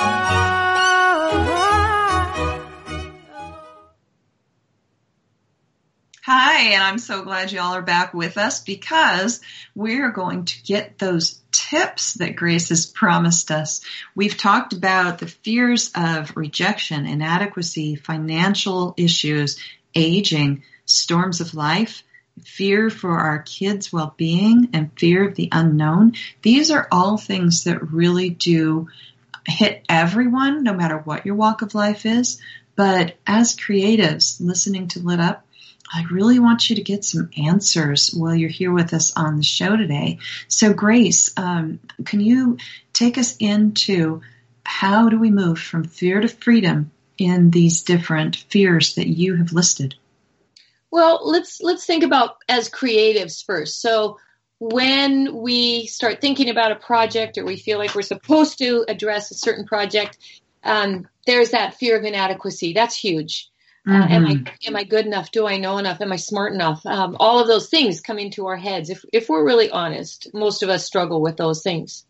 [6.25, 9.41] Hi, and I'm so glad y'all are back with us because
[9.75, 13.81] we're going to get those tips that Grace has promised us.
[14.15, 19.59] We've talked about the fears of rejection, inadequacy, financial issues,
[19.95, 22.03] aging, storms of life,
[22.41, 26.13] fear for our kids' well-being, and fear of the unknown.
[26.41, 28.87] These are all things that really do
[29.45, 32.39] hit everyone, no matter what your walk of life is.
[32.77, 35.45] But as creatives, listening to Lit Up,
[35.93, 39.43] I really want you to get some answers while you're here with us on the
[39.43, 40.17] show today.
[40.47, 42.57] So, Grace, um, can you
[42.93, 44.21] take us into
[44.65, 49.53] how do we move from fear to freedom in these different fears that you have
[49.53, 49.93] listed?
[50.89, 53.79] Well, let's let's think about as creatives first.
[53.79, 54.17] So,
[54.59, 59.29] when we start thinking about a project or we feel like we're supposed to address
[59.29, 60.17] a certain project,
[60.63, 62.73] um, there's that fear of inadequacy.
[62.73, 63.51] That's huge.
[63.87, 64.01] Mm-hmm.
[64.01, 64.67] Uh, am I mm-hmm.
[64.67, 65.31] am I good enough?
[65.31, 65.99] Do I know enough?
[65.99, 66.85] Am I smart enough?
[66.85, 68.89] Um, all of those things come into our heads.
[68.89, 72.05] If if we're really honest, most of us struggle with those things.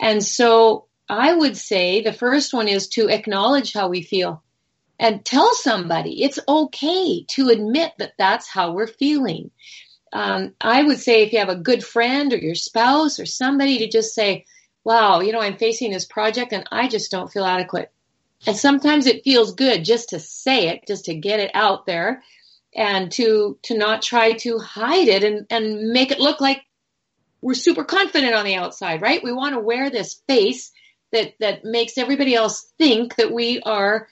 [0.00, 4.42] And so I would say the first one is to acknowledge how we feel
[5.00, 9.50] and tell somebody it's okay to admit that that's how we're feeling.
[10.12, 13.78] Um, I would say if you have a good friend or your spouse or somebody
[13.78, 14.44] to just say,
[14.84, 17.90] wow, you know, I'm facing this project and I just don't feel adequate.
[18.46, 22.22] And sometimes it feels good just to say it, just to get it out there
[22.74, 26.62] and to, to not try to hide it and, and make it look like
[27.42, 29.22] we're super confident on the outside, right?
[29.22, 30.72] We want to wear this face
[31.12, 34.08] that, that makes everybody else think that we are,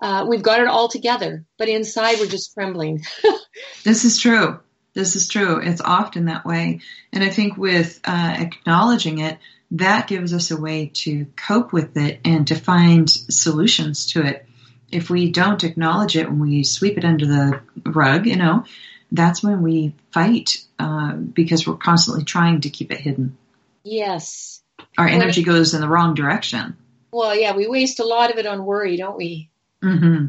[0.00, 3.04] uh, we've got it all together, but inside we're just trembling.
[3.84, 4.60] this is true.
[4.92, 5.60] This is true.
[5.60, 6.80] It's often that way.
[7.12, 9.38] And I think with uh, acknowledging it,
[9.72, 14.46] that gives us a way to cope with it and to find solutions to it.
[14.90, 18.64] If we don't acknowledge it when we sweep it under the rug, you know,
[19.12, 23.36] that's when we fight uh, because we're constantly trying to keep it hidden.
[23.84, 24.62] Yes.
[24.98, 26.76] Our energy when, goes in the wrong direction.
[27.12, 29.50] Well, yeah, we waste a lot of it on worry, don't we?
[29.82, 30.26] Mm-hmm.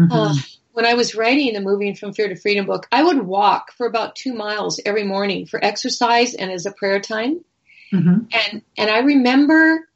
[0.00, 0.12] Mm-hmm.
[0.12, 0.34] Uh,
[0.72, 3.86] when I was writing the Moving from Fear to Freedom book, I would walk for
[3.86, 7.44] about two miles every morning for exercise and as a prayer time.
[7.94, 8.24] Mm-hmm.
[8.32, 9.88] And and I remember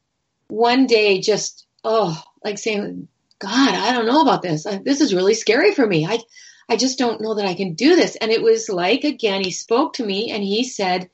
[0.48, 3.08] one day just oh like saying,
[3.38, 4.66] God, I don't know about this.
[4.66, 6.06] I, this is really scary for me.
[6.06, 6.20] I
[6.68, 8.16] I just don't know that I can do this.
[8.16, 11.10] And it was like again, he spoke to me and he said,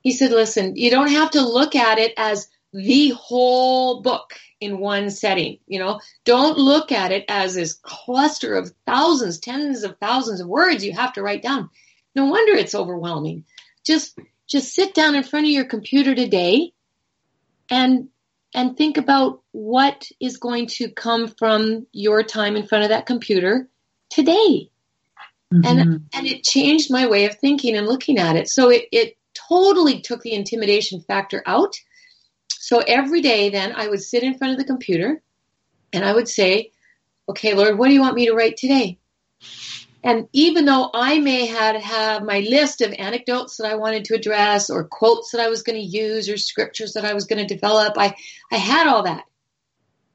[0.00, 4.78] he said, listen, you don't have to look at it as the whole book in
[4.78, 5.58] one setting.
[5.66, 10.48] You know, don't look at it as this cluster of thousands, tens of thousands of
[10.48, 11.70] words you have to write down.
[12.14, 13.44] No wonder it's overwhelming.
[13.84, 14.18] Just
[14.48, 16.72] just sit down in front of your computer today
[17.70, 18.08] and
[18.54, 23.04] and think about what is going to come from your time in front of that
[23.04, 23.68] computer
[24.08, 24.70] today.
[25.52, 25.64] Mm-hmm.
[25.64, 25.80] And
[26.12, 28.48] and it changed my way of thinking and looking at it.
[28.48, 31.76] So it, it totally took the intimidation factor out.
[32.48, 35.22] So every day then I would sit in front of the computer
[35.92, 36.72] and I would say,
[37.28, 38.98] Okay, Lord, what do you want me to write today?
[40.08, 44.14] And even though I may have have my list of anecdotes that I wanted to
[44.14, 47.46] address or quotes that I was going to use or scriptures that I was going
[47.46, 48.14] to develop, I,
[48.50, 49.24] I had all that.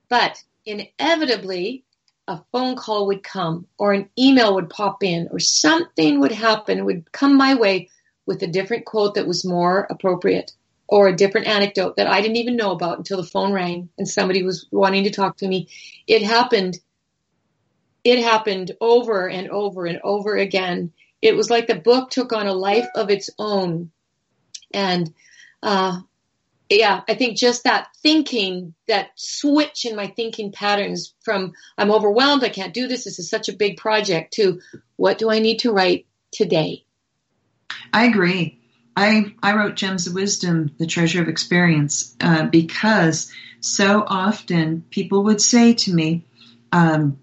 [0.09, 1.85] But inevitably,
[2.27, 6.85] a phone call would come or an email would pop in or something would happen,
[6.85, 7.91] would come my way
[8.25, 10.53] with a different quote that was more appropriate
[10.87, 14.07] or a different anecdote that I didn't even know about until the phone rang and
[14.07, 15.69] somebody was wanting to talk to me.
[16.07, 16.79] It happened
[18.03, 20.91] it happened over and over and over again.
[21.21, 23.91] It was like the book took on a life of its own.
[24.73, 25.13] And,
[25.61, 26.01] uh,
[26.69, 32.43] yeah, I think just that thinking, that switch in my thinking patterns from I'm overwhelmed,
[32.43, 34.59] I can't do this, this is such a big project, to
[34.95, 36.83] what do I need to write today?
[37.93, 38.59] I agree.
[38.95, 45.23] I, I wrote Gems of Wisdom, The Treasure of Experience, uh, because so often people
[45.25, 46.25] would say to me,
[46.71, 47.19] um,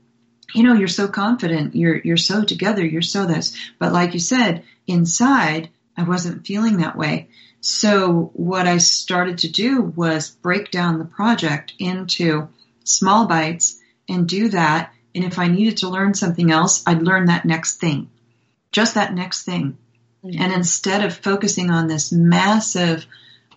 [0.54, 3.56] you know, you're so confident, you're you're so together, you're so this.
[3.78, 7.28] But like you said, inside, I wasn't feeling that way.
[7.60, 12.48] So what I started to do was break down the project into
[12.84, 14.92] small bites and do that.
[15.14, 18.10] And if I needed to learn something else, I'd learn that next thing.
[18.72, 19.76] Just that next thing.
[20.24, 20.40] Mm-hmm.
[20.40, 23.06] And instead of focusing on this massive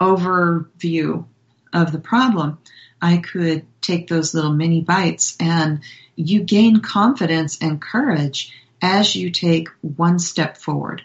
[0.02, 1.26] overview
[1.72, 2.58] of the problem,
[3.04, 5.82] I could take those little mini bites and
[6.16, 11.04] you gain confidence and courage as you take one step forward.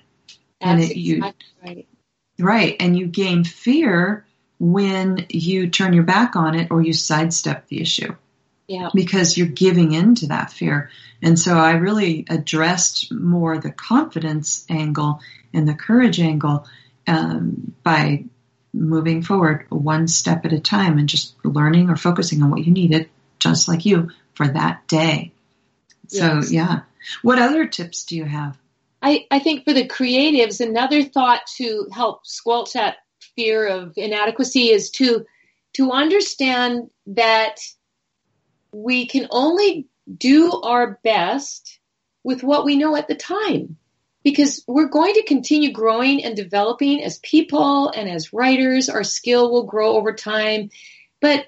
[0.60, 1.22] That's and it, you,
[1.60, 1.88] right.
[2.38, 2.76] Right.
[2.78, 4.24] And you gain fear
[4.60, 8.14] when you turn your back on it or you sidestep the issue.
[8.68, 8.90] Yeah.
[8.94, 10.90] Because you're giving in to that fear.
[11.20, 15.20] And so I really addressed more the confidence angle
[15.52, 16.66] and the courage angle
[17.08, 18.24] um, by
[18.72, 22.72] moving forward one step at a time and just learning or focusing on what you
[22.72, 23.08] needed,
[23.38, 25.32] just like you, for that day.
[26.08, 26.52] So, Yes.
[26.52, 26.80] yeah.
[27.22, 28.58] What other tips do you have?
[29.00, 32.96] I, I think for the creatives, another thought to help squelch that
[33.36, 35.24] fear of inadequacy is to
[35.74, 37.60] to understand that
[38.72, 41.78] we can only do our best
[42.24, 43.76] with what we know at the time.
[44.24, 48.88] Because we're going to continue growing and developing as people and as writers.
[48.88, 50.70] Our skill will grow over time.
[51.20, 51.46] But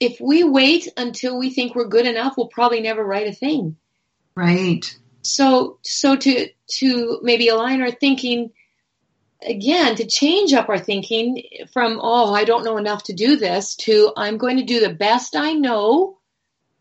[0.00, 3.76] if we wait until we think we're good enough, we'll probably never write a thing
[4.34, 4.84] Right.
[5.22, 6.48] so so to
[6.78, 8.50] to maybe align our thinking
[9.42, 13.74] again to change up our thinking from oh i don't know enough to do this
[13.76, 16.18] to i'm going to do the best i know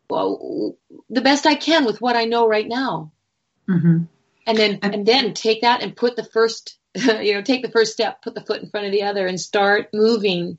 [0.10, 0.76] well
[1.10, 3.12] the best i can with what i know right now
[3.68, 4.04] hmm
[4.48, 7.94] and then And- then take that and put the first you know take the first
[7.94, 10.58] step put the foot in front of the other and start moving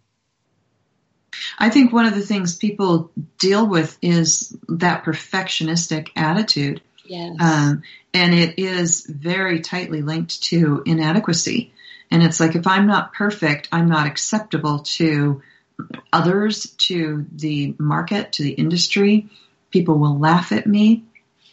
[1.58, 6.80] I think one of the things people deal with is that perfectionistic attitude.
[7.04, 7.82] yes Um,
[8.14, 11.72] and it is very tightly linked to inadequacy.
[12.10, 15.42] And it's like if I'm not perfect, I'm not acceptable to
[16.12, 19.28] others, to the market, to the industry.
[19.70, 21.04] People will laugh at me.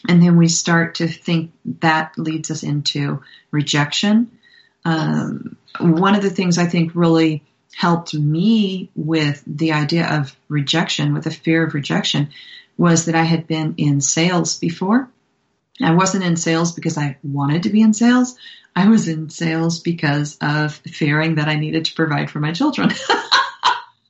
[0.08, 4.32] And then we start to think that leads us into rejection.
[4.84, 7.43] Um, one of the things I think really
[7.76, 12.30] helped me with the idea of rejection, with the fear of rejection,
[12.78, 15.10] was that I had been in sales before.
[15.82, 18.38] I wasn't in sales because I wanted to be in sales.
[18.76, 22.91] I was in sales because of fearing that I needed to provide for my children.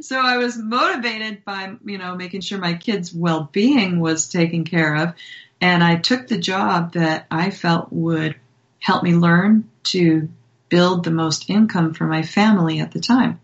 [0.00, 4.94] so I was motivated by, you know, making sure my kids' well-being was taken care
[4.96, 5.14] of.
[5.60, 8.36] And I took the job that I felt would
[8.78, 10.28] help me learn to
[10.68, 13.40] build the most income for my family at the time.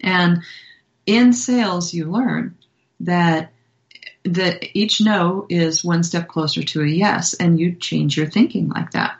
[0.00, 0.42] And
[1.06, 2.56] in sales, you learn
[3.00, 3.50] that
[4.24, 8.70] that each no is one step closer to a yes, and you change your thinking
[8.70, 9.16] like that.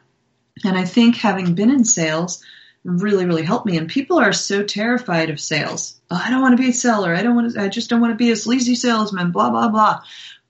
[0.64, 2.42] And I think having been in sales
[2.84, 3.76] really, really helped me.
[3.78, 5.98] And people are so terrified of sales.
[6.10, 7.14] Oh, I don't want to be a seller.
[7.14, 9.68] I don't want to, I just don't want to be a sleazy salesman, blah, blah,
[9.68, 10.02] blah.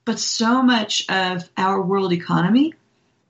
[0.05, 2.75] But so much of our world economy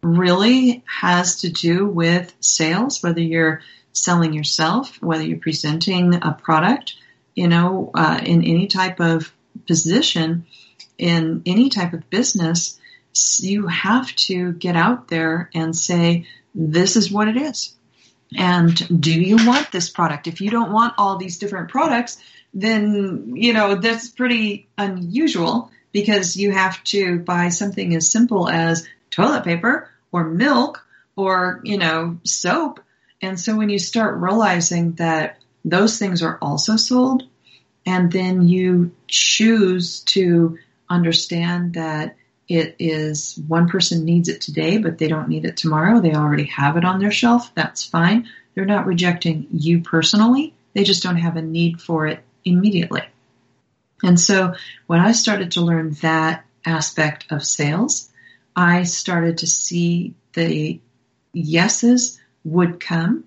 [0.03, 6.95] really has to do with sales, whether you're selling yourself, whether you're presenting a product,
[7.35, 9.33] you know, uh, in any type of
[9.67, 10.47] position,
[10.99, 12.79] in any type of business,
[13.39, 17.75] you have to get out there and say, this is what it is.
[18.37, 20.27] And do you want this product?
[20.27, 22.18] If you don't want all these different products,
[22.53, 28.87] then, you know, that's pretty unusual because you have to buy something as simple as
[29.11, 30.85] toilet paper or milk
[31.16, 32.81] or, you know, soap.
[33.22, 37.25] And so when you start realizing that those things are also sold,
[37.87, 40.59] and then you choose to
[40.89, 42.16] understand that
[42.49, 46.01] it is one person needs it today, but they don't need it tomorrow.
[46.01, 47.55] They already have it on their shelf.
[47.55, 48.29] That's fine.
[48.55, 50.55] They're not rejecting you personally.
[50.75, 53.03] They just don't have a need for it immediately.
[54.03, 54.55] And so
[54.87, 58.11] when I started to learn that aspect of sales,
[58.55, 60.81] I started to see the
[61.33, 63.25] yeses would come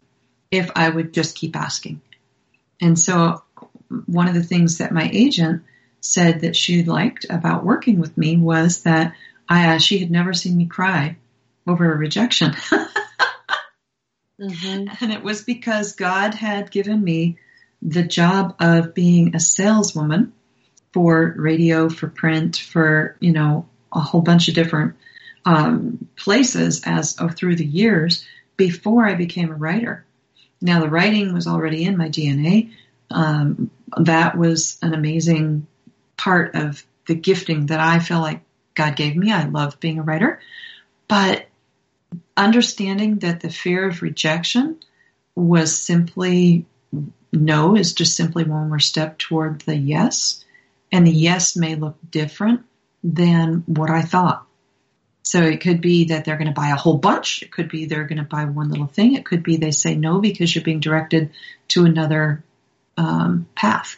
[0.51, 2.01] if I would just keep asking.
[2.79, 3.43] And so
[4.05, 5.63] one of the things that my agent
[6.07, 9.13] said that she liked about working with me was that
[9.49, 11.17] I, uh, she had never seen me cry
[11.65, 12.51] over a rejection.
[14.39, 14.97] Mhm.
[15.01, 17.37] and it was because God had given me
[17.81, 20.33] the job of being a saleswoman
[20.93, 24.95] for radio, for print, for, you know, a whole bunch of different
[25.45, 28.25] um, places as oh, through the years
[28.57, 30.05] before I became a writer.
[30.61, 32.71] Now the writing was already in my DNA.
[33.09, 35.67] Um, that was an amazing
[36.17, 38.41] part of the gifting that I feel like
[38.75, 39.31] God gave me.
[39.31, 40.41] I love being a writer,
[41.07, 41.47] but
[42.35, 44.79] understanding that the fear of rejection
[45.35, 46.65] was simply
[47.31, 50.43] no is just simply one more step toward the yes.
[50.91, 52.61] And the yes may look different
[53.03, 54.45] than what I thought.
[55.23, 57.43] So it could be that they're going to buy a whole bunch.
[57.43, 59.13] It could be they're going to buy one little thing.
[59.13, 61.31] It could be they say no because you're being directed
[61.69, 62.43] to another
[62.95, 63.97] um, path.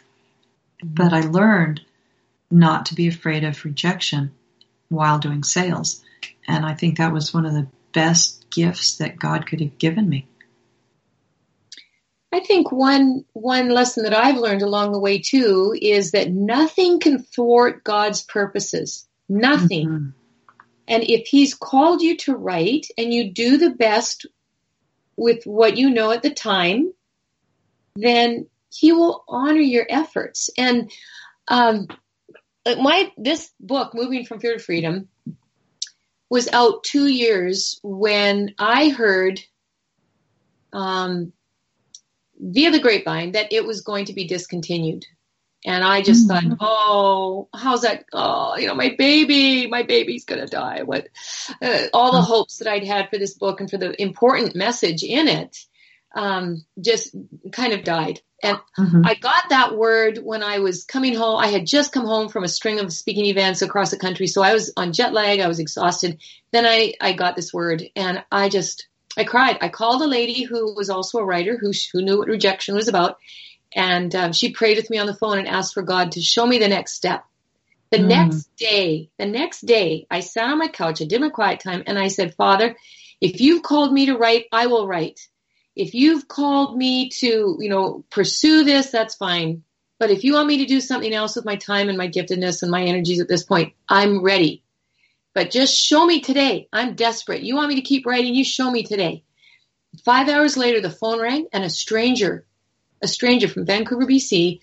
[0.82, 1.82] But I learned
[2.50, 4.32] not to be afraid of rejection
[4.88, 6.02] while doing sales.
[6.46, 10.08] And I think that was one of the best gifts that God could have given
[10.08, 10.26] me.
[12.32, 17.00] I think one one lesson that I've learned along the way too is that nothing
[17.00, 19.08] can thwart God's purposes.
[19.28, 19.88] Nothing.
[19.88, 20.08] Mm-hmm.
[20.86, 24.26] And if he's called you to write and you do the best
[25.16, 26.92] with what you know at the time,
[27.94, 30.50] then he will honor your efforts.
[30.56, 30.90] And
[31.48, 31.88] um,
[32.66, 35.08] my this book, Moving from Fear to Freedom,
[36.28, 39.40] was out two years when I heard
[40.72, 41.32] um,
[42.38, 45.04] via the grapevine that it was going to be discontinued.
[45.66, 46.54] And I just mm-hmm.
[46.54, 48.06] thought, oh, how's that?
[48.14, 50.84] Oh, you know, my baby, my baby's going to die.
[50.84, 51.08] What,
[51.60, 52.22] uh, all the oh.
[52.22, 55.58] hopes that I'd had for this book and for the important message in it,
[56.14, 57.14] um, just
[57.52, 58.20] kind of died.
[58.42, 59.02] And mm-hmm.
[59.04, 61.38] I got that word when I was coming home.
[61.38, 64.26] I had just come home from a string of speaking events across the country.
[64.26, 65.40] So I was on jet lag.
[65.40, 66.18] I was exhausted.
[66.50, 69.58] Then I, I got this word and I just, I cried.
[69.60, 72.88] I called a lady who was also a writer who, who knew what rejection was
[72.88, 73.18] about
[73.74, 76.46] and um, she prayed with me on the phone and asked for God to show
[76.46, 77.24] me the next step.
[77.90, 78.06] The mm.
[78.06, 81.82] next day, the next day, I sat on my couch, I did my quiet time,
[81.86, 82.76] and I said, Father,
[83.20, 85.28] if you've called me to write, I will write.
[85.76, 89.62] If you've called me to, you know, pursue this, that's fine.
[89.98, 92.62] But if you want me to do something else with my time and my giftedness
[92.62, 94.64] and my energies at this point, I'm ready.
[95.34, 96.68] But just show me today.
[96.72, 97.42] I'm desperate.
[97.42, 98.34] You want me to keep writing?
[98.34, 99.24] You show me today.
[100.04, 102.46] Five hours later, the phone rang and a stranger
[103.02, 104.60] a stranger from Vancouver, BC,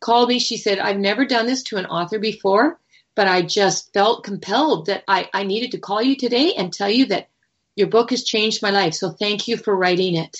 [0.00, 0.38] called me.
[0.38, 2.78] She said, I've never done this to an author before,
[3.14, 6.90] but I just felt compelled that I, I needed to call you today and tell
[6.90, 7.28] you that
[7.76, 8.94] your book has changed my life.
[8.94, 10.36] So thank you for writing it.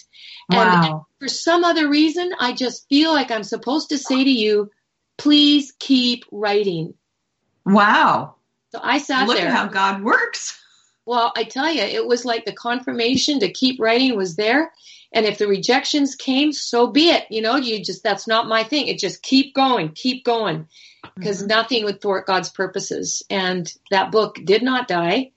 [0.51, 0.83] Wow.
[0.85, 4.71] And for some other reason, I just feel like I'm supposed to say to you,
[5.17, 6.95] please keep writing.
[7.65, 8.37] Wow.
[8.73, 9.47] So I sat Look there.
[9.47, 10.61] Look at how God works.
[11.07, 14.73] Well, I tell you, it was like the confirmation to keep writing was there.
[15.13, 17.27] And if the rejections came, so be it.
[17.31, 18.89] You know, you just, that's not my thing.
[18.89, 20.67] It just keep going, keep going
[21.15, 21.49] because mm-hmm.
[21.49, 23.23] nothing would thwart God's purposes.
[23.31, 25.31] And that book did not die.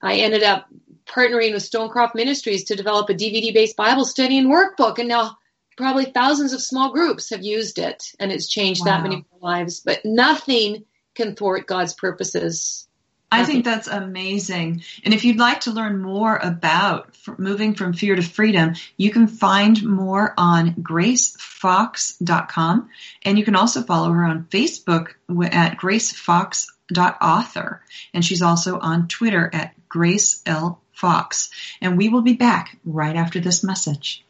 [0.00, 0.68] I ended up
[1.08, 4.98] partnering with Stonecroft Ministries to develop a DVD based Bible study and workbook.
[4.98, 5.38] And now
[5.76, 8.92] probably thousands of small groups have used it and it's changed wow.
[8.92, 9.80] that many lives.
[9.80, 10.84] But nothing
[11.14, 12.88] can thwart God's purposes.
[13.30, 14.82] I think that's amazing.
[15.04, 19.26] And if you'd like to learn more about moving from fear to freedom, you can
[19.26, 22.88] find more on gracefox.com.
[23.24, 25.08] And you can also follow her on Facebook
[25.52, 27.82] at gracefox.author.
[28.14, 30.80] And she's also on Twitter at Grace L.
[30.98, 31.50] Fox.
[31.80, 34.24] And we will be back right after this message.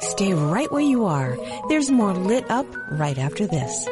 [0.00, 1.36] Stay right where you are.
[1.68, 3.86] There's more lit up right after this.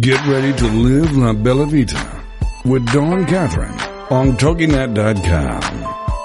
[0.00, 2.24] Get ready to live La Bella Vita
[2.64, 3.78] with Dawn Catherine
[4.10, 5.62] on TogiNet.com.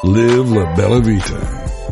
[0.04, 1.59] Live La Bella Vita.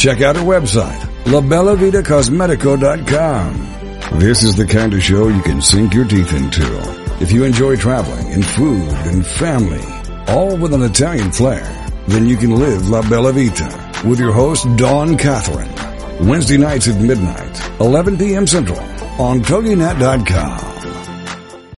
[0.00, 4.18] check out our website, labellavitacosmetico.com.
[4.18, 6.64] This is the kind of show you can sink your teeth into.
[7.20, 9.84] If you enjoy traveling and food and family,
[10.26, 11.62] all with an Italian flair,
[12.08, 13.68] then you can live La Bella Vita
[14.08, 15.68] with your host, Dawn Catherine.
[16.26, 18.46] Wednesday nights at midnight, 11 p.m.
[18.46, 18.80] Central
[19.20, 20.60] on TogiNet.com.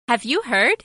[0.06, 0.84] Have you heard?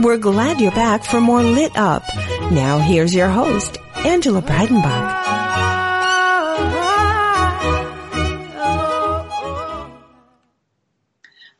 [0.00, 2.02] We're glad you're back for more Lit Up.
[2.50, 5.22] Now here's your host, Angela Breidenbach.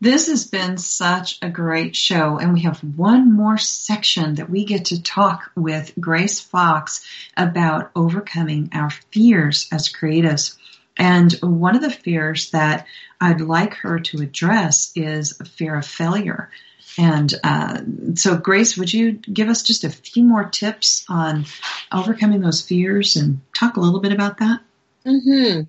[0.01, 4.65] This has been such a great show, and we have one more section that we
[4.65, 7.07] get to talk with Grace Fox
[7.37, 10.57] about overcoming our fears as creatives.
[10.97, 12.87] And one of the fears that
[13.21, 16.51] I'd like her to address is a fear of failure.
[16.99, 17.81] And uh,
[18.15, 21.47] so, Grace, would you give us just a few more tips on
[21.91, 24.61] overcoming those fears and talk a little bit about that?
[25.07, 25.63] Mm-hmm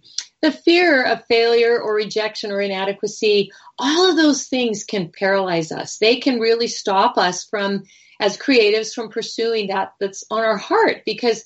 [0.43, 5.97] the fear of failure or rejection or inadequacy, all of those things can paralyze us.
[5.99, 7.83] They can really stop us from,
[8.19, 11.45] as creatives, from pursuing that that's on our heart because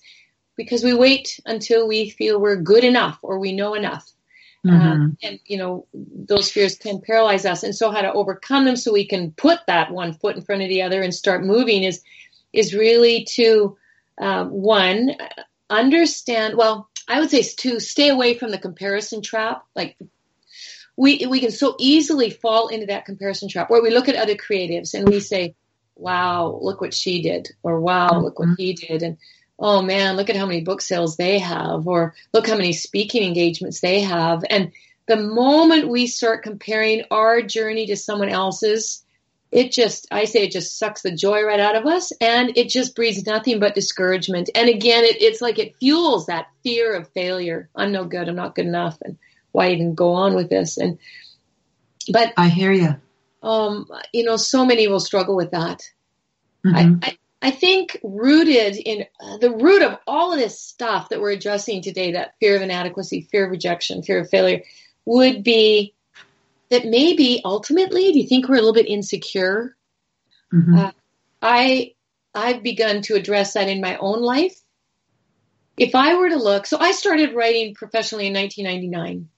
[0.56, 4.12] because we wait until we feel we're good enough or we know enough.
[4.68, 4.88] Mm-hmm.
[4.88, 8.76] Um, and you know those fears can paralyze us and so how to overcome them
[8.76, 11.84] so we can put that one foot in front of the other and start moving
[11.84, 12.02] is
[12.52, 13.78] is really to
[14.20, 15.16] um, one
[15.70, 19.64] understand well I would say to stay away from the comparison trap.
[19.76, 19.98] Like
[20.98, 24.36] we we can so easily fall into that comparison trap where we look at other
[24.36, 25.56] creatives and we say,
[25.96, 29.18] "Wow, look what she did," or "Wow, look what he did," and
[29.60, 33.24] "Oh man, look at how many book sales they have," or "Look how many speaking
[33.24, 34.72] engagements they have." And
[35.08, 39.04] the moment we start comparing our journey to someone else's,
[39.52, 42.70] it just i say it just sucks the joy right out of us and it
[42.70, 44.50] just breeds nothing but discouragement.
[44.54, 47.70] And again it, it's like it fuels that fear of failure.
[47.76, 49.18] I'm no good i'm not good enough and
[49.54, 50.78] why even go on with this?
[50.78, 51.00] And
[52.12, 52.96] but i hear you
[53.42, 55.82] um you know so many will struggle with that.
[56.66, 57.00] Mm-hmm.
[57.02, 61.22] I, I, I think rooted in uh, the root of all of this stuff that
[61.22, 64.64] we're addressing today that fear of inadequacy fear of rejection fear of failure
[65.06, 65.94] would be
[66.70, 69.76] that maybe ultimately, do you think we're a little bit insecure?
[70.54, 70.78] Mm-hmm.
[70.78, 70.92] Uh,
[71.42, 71.94] I
[72.34, 74.60] I've begun to address that in my own life.
[75.78, 79.30] If I were to look, so I started writing professionally in 1999.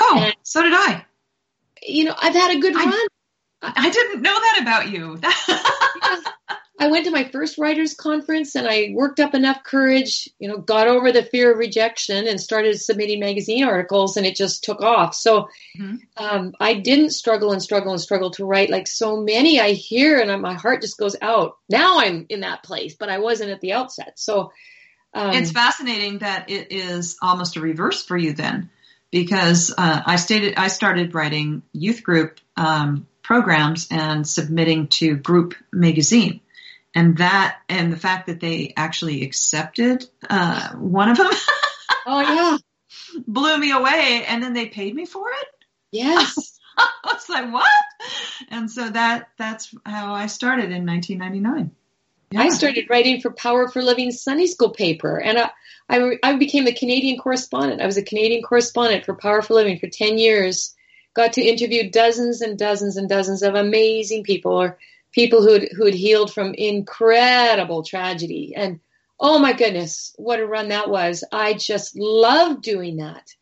[0.00, 1.04] Oh, and, so did I.
[1.82, 3.08] You know, I've had a good I, run.
[3.62, 5.18] I didn't know that about you.
[6.78, 10.58] I went to my first writers conference and I worked up enough courage, you know,
[10.58, 14.80] got over the fear of rejection and started submitting magazine articles and it just took
[14.80, 15.14] off.
[15.14, 15.48] So
[15.78, 15.96] mm-hmm.
[16.16, 20.18] um, I didn't struggle and struggle and struggle to write like so many I hear
[20.18, 21.58] and my heart just goes out.
[21.68, 24.14] Now I'm in that place, but I wasn't at the outset.
[24.18, 24.50] So
[25.14, 28.70] um, it's fascinating that it is almost a reverse for you then,
[29.12, 35.54] because uh, I stated I started writing youth group um, programs and submitting to Group
[35.72, 36.40] magazine
[36.94, 41.30] and that and the fact that they actually accepted uh, one of them
[42.06, 42.58] oh yeah.
[43.26, 44.24] blew me away.
[44.26, 45.48] And then they paid me for it?
[45.90, 46.58] Yes.
[46.76, 47.68] I was like what?
[48.50, 51.70] And so that that's how i started in 1999
[52.32, 52.40] yeah.
[52.40, 55.20] i started writing for power for living sunday school paper.
[55.20, 55.50] And I,
[55.88, 57.80] I, I became the canadian correspondent.
[57.80, 60.74] I was a canadian correspondent for power for living for 10 years.
[61.14, 64.52] Got to interview dozens and dozens and dozens of amazing people.
[64.52, 64.78] or
[65.14, 68.80] people who'd who'd healed from incredible tragedy and
[69.20, 73.34] oh my goodness what a run that was i just love doing that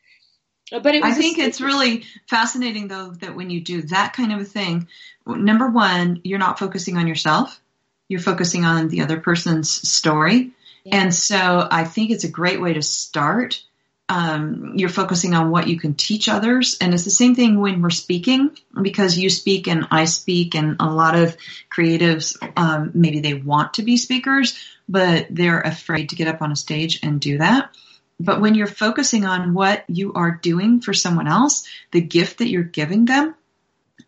[0.81, 4.41] but I think a, it's really fascinating though that when you do that kind of
[4.41, 4.89] a thing,
[5.27, 7.61] number one, you're not focusing on yourself.
[8.09, 10.53] You're focusing on the other person's story.
[10.85, 11.03] Yeah.
[11.03, 13.62] And so I think it's a great way to start
[14.09, 16.77] um, you're focusing on what you can teach others.
[16.81, 20.77] And it's the same thing when we're speaking, because you speak and I speak, and
[20.81, 21.37] a lot of
[21.75, 26.53] creatives, um, maybe they want to be speakers, but they're afraid to get up on
[26.53, 27.75] a stage and do that.
[28.21, 32.49] But when you're focusing on what you are doing for someone else, the gift that
[32.49, 33.35] you're giving them,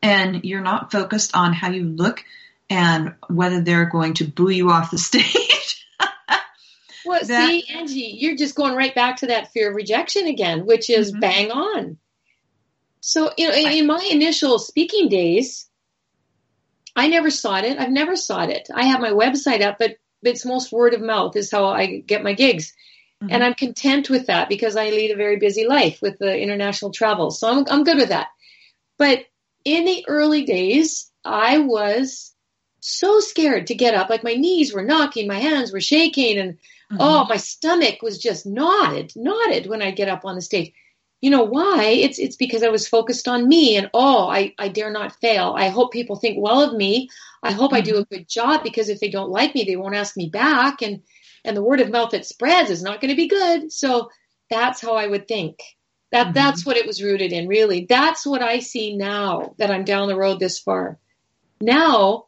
[0.03, 2.25] and you're not focused on how you look
[2.69, 5.54] and whether they're going to boo you off the stage
[7.05, 10.67] well, that, see, Angie, you're just going right back to that fear of rejection again,
[10.67, 11.21] which is mm-hmm.
[11.21, 11.99] bang on.
[13.01, 15.69] So, you know, in, in my initial speaking days,
[16.97, 17.79] I never sought it.
[17.79, 18.69] I've never sought it.
[18.75, 22.25] I have my website up, but it's most word of mouth is how I get
[22.25, 22.73] my gigs.
[23.23, 23.33] Mm-hmm.
[23.33, 26.93] And I'm content with that because I lead a very busy life with the international
[26.93, 27.31] travel.
[27.31, 28.29] So I'm, I'm good with that.
[28.97, 29.25] But
[29.65, 32.34] in the early days, I was
[32.85, 34.11] so scared to get up.
[34.11, 36.59] Like my knees were knocking, my hands were shaking, and
[36.95, 37.01] Mm-hmm.
[37.01, 40.73] Oh, my stomach was just knotted, knotted when I get up on the stage.
[41.21, 41.85] You know why?
[41.85, 45.55] It's it's because I was focused on me and oh, I, I dare not fail.
[45.57, 47.09] I hope people think well of me.
[47.43, 47.77] I hope mm-hmm.
[47.77, 48.15] I do mm-hmm.
[48.15, 51.03] a good job because if they don't like me, they won't ask me back and
[51.45, 53.73] and the word of mouth that spreads is not going to be good.
[53.73, 54.11] So
[54.51, 55.59] that's how I would think.
[56.13, 56.35] That mm-hmm.
[56.35, 57.87] that's what it was rooted in, really.
[57.89, 60.99] That's what I see now that I'm down the road this far.
[61.61, 62.27] Now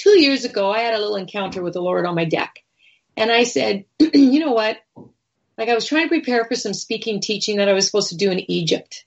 [0.00, 2.60] two years ago, I had a little encounter with the Lord on my deck.
[3.16, 4.78] And I said, you know what?
[5.58, 8.16] Like I was trying to prepare for some speaking teaching that I was supposed to
[8.16, 9.04] do in Egypt.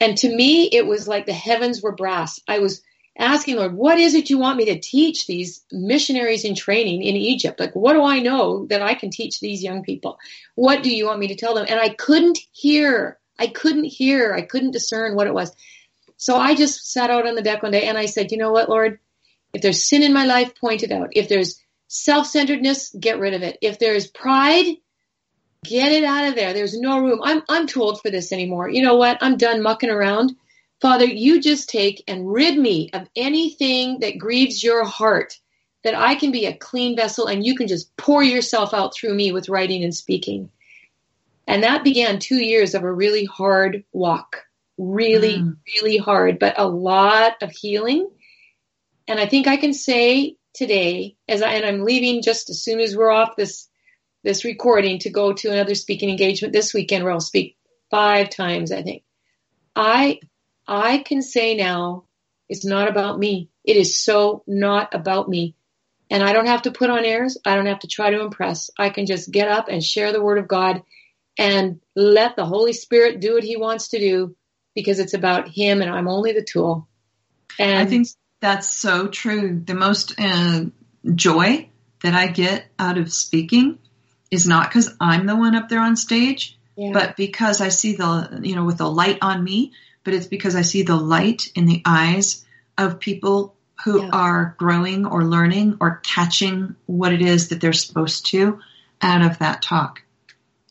[0.00, 2.40] And to me, it was like the heavens were brass.
[2.48, 2.82] I was
[3.16, 7.14] asking, Lord, what is it you want me to teach these missionaries in training in
[7.14, 7.60] Egypt?
[7.60, 10.18] Like, what do I know that I can teach these young people?
[10.56, 11.66] What do you want me to tell them?
[11.68, 13.18] And I couldn't hear.
[13.38, 14.34] I couldn't hear.
[14.34, 15.54] I couldn't discern what it was.
[16.16, 18.50] So I just sat out on the deck one day and I said, you know
[18.50, 18.98] what, Lord?
[19.54, 21.10] If there's sin in my life, point it out.
[21.12, 23.58] If there's self-centeredness, get rid of it.
[23.62, 24.66] If there's pride,
[25.64, 26.52] get it out of there.
[26.52, 27.20] There's no room.
[27.22, 28.68] I'm, I'm too old for this anymore.
[28.68, 29.18] You know what?
[29.20, 30.32] I'm done mucking around.
[30.80, 35.38] Father, you just take and rid me of anything that grieves your heart,
[35.84, 39.14] that I can be a clean vessel and you can just pour yourself out through
[39.14, 40.50] me with writing and speaking.
[41.46, 44.44] And that began two years of a really hard walk.
[44.76, 45.56] Really, mm.
[45.76, 48.08] really hard, but a lot of healing.
[49.06, 52.80] And I think I can say today, as I, and I'm leaving just as soon
[52.80, 53.68] as we're off this
[54.22, 57.58] this recording to go to another speaking engagement this weekend where I'll speak
[57.90, 59.04] five times, I think.
[59.76, 60.20] I
[60.66, 62.04] I can say now
[62.48, 63.50] it's not about me.
[63.64, 65.54] It is so not about me.
[66.10, 67.38] And I don't have to put on airs.
[67.44, 68.70] I don't have to try to impress.
[68.78, 70.82] I can just get up and share the word of God
[71.38, 74.36] and let the Holy Spirit do what he wants to do
[74.74, 76.88] because it's about him and I'm only the tool.
[77.58, 78.08] And I think
[78.44, 79.62] that's so true.
[79.64, 80.66] The most uh,
[81.14, 81.70] joy
[82.02, 83.78] that I get out of speaking
[84.30, 86.90] is not because I'm the one up there on stage, yeah.
[86.92, 89.72] but because I see the, you know, with the light on me,
[90.04, 92.44] but it's because I see the light in the eyes
[92.76, 94.10] of people who yeah.
[94.12, 98.60] are growing or learning or catching what it is that they're supposed to
[99.00, 100.02] out of that talk.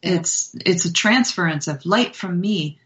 [0.03, 0.17] Yeah.
[0.17, 2.77] It's it's a transference of light from me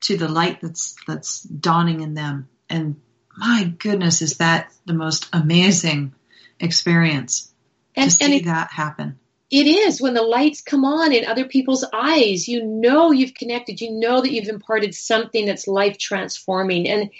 [0.00, 2.48] to the light that's that's dawning in them.
[2.70, 3.02] And
[3.40, 6.12] my goodness, is that the most amazing
[6.60, 7.50] experience
[7.96, 9.18] and, to see it, that happen.
[9.50, 12.46] It is when the lights come on in other people's eyes.
[12.46, 13.80] You know you've connected.
[13.80, 16.86] You know that you've imparted something that's life transforming.
[16.86, 17.10] And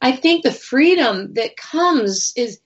[0.00, 2.60] I think the freedom that comes is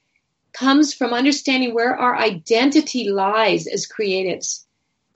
[0.53, 4.65] comes from understanding where our identity lies as creatives.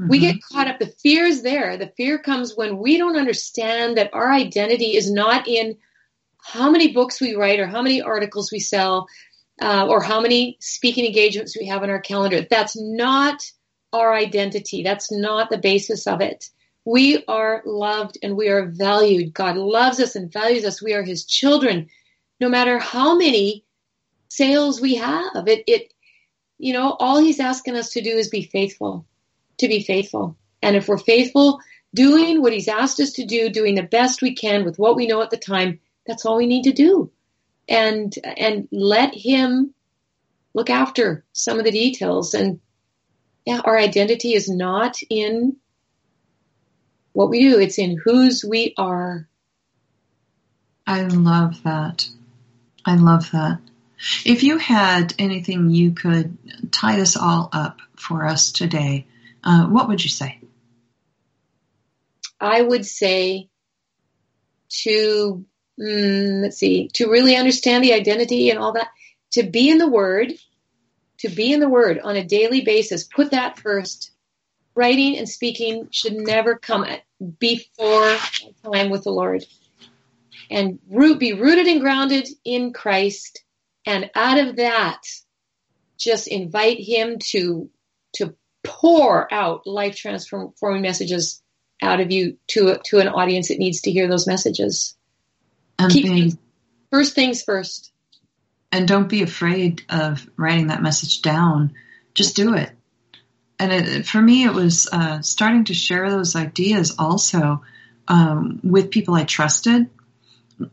[0.01, 0.09] Mm-hmm.
[0.09, 0.81] We get caught up.
[0.81, 1.77] The fear is there.
[1.77, 5.77] The fear comes when we don't understand that our identity is not in
[6.49, 9.07] how many books we write or how many articles we sell
[9.61, 12.47] uh, or how many speaking engagements we have on our calendar.
[12.49, 13.43] That's not
[13.93, 14.83] our identity.
[14.83, 16.49] That's not the basis of it.
[16.87, 19.35] We are loved and we are valued.
[19.35, 20.83] God loves us and values us.
[20.83, 21.89] We are his children.
[22.41, 23.65] No matter how many
[24.29, 25.93] sales we have, it, it,
[26.57, 29.05] you know, all he's asking us to do is be faithful,
[29.59, 30.37] to be faithful.
[30.63, 31.61] And if we're faithful,
[31.95, 35.07] doing what he's asked us to do, doing the best we can with what we
[35.07, 37.13] know at the time, that's all we need to do.
[37.69, 39.75] And, and let him
[40.55, 42.59] look after some of the details and
[43.47, 45.57] yeah, our identity is not in
[47.13, 49.29] what we do, it's in whose we are.
[50.87, 52.09] I love that.
[52.85, 53.61] I love that.
[54.25, 56.37] If you had anything you could
[56.71, 59.07] tie this all up for us today,
[59.43, 60.39] uh, what would you say?
[62.41, 63.49] I would say
[64.85, 65.45] to,
[65.79, 68.89] mm, let's see, to really understand the identity and all that,
[69.33, 70.33] to be in the Word,
[71.19, 73.05] to be in the Word on a daily basis.
[73.05, 74.13] Put that first.
[74.75, 76.87] Writing and speaking should never come
[77.41, 78.17] before
[78.63, 79.45] time with the Lord.
[80.51, 83.43] And root, be rooted and grounded in Christ.
[83.85, 85.03] And out of that,
[85.99, 87.69] just invite Him to,
[88.15, 91.43] to pour out life transforming messages
[91.83, 94.97] out of you to, to an audience that needs to hear those messages.
[95.79, 96.39] And Keep being,
[96.91, 97.93] first things first
[98.71, 101.75] and don't be afraid of writing that message down.
[102.15, 102.71] Just do it.
[103.59, 107.63] And it, for me, it was uh, starting to share those ideas also
[108.07, 109.91] um, with people I trusted.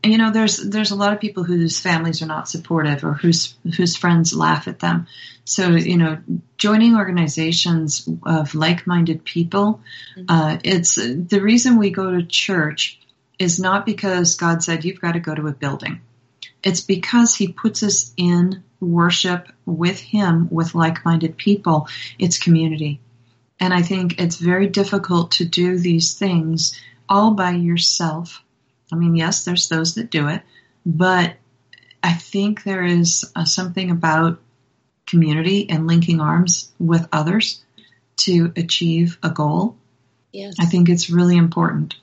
[0.03, 3.56] You know, there's there's a lot of people whose families are not supportive or whose
[3.78, 5.06] whose friends laugh at them.
[5.43, 6.18] So you know,
[6.58, 9.82] joining organizations of like-minded people,
[10.18, 10.26] mm-hmm.
[10.28, 12.99] uh, it's the reason we go to church
[13.40, 16.02] is not because God said you've got to go to a building
[16.66, 21.88] it's because he puts us in worship with him, with like-minded people.
[22.18, 23.00] It's community.
[23.60, 26.78] And I think it's very difficult to do these things
[27.08, 28.44] all by yourself.
[28.92, 30.42] I mean, yes, there's those that do it,
[30.86, 31.36] but
[32.04, 34.42] I think there is uh, something about
[35.06, 37.64] community and linking arms with others
[38.18, 39.78] to achieve a goal.
[40.32, 40.56] Yes.
[40.60, 41.96] I think it's really important.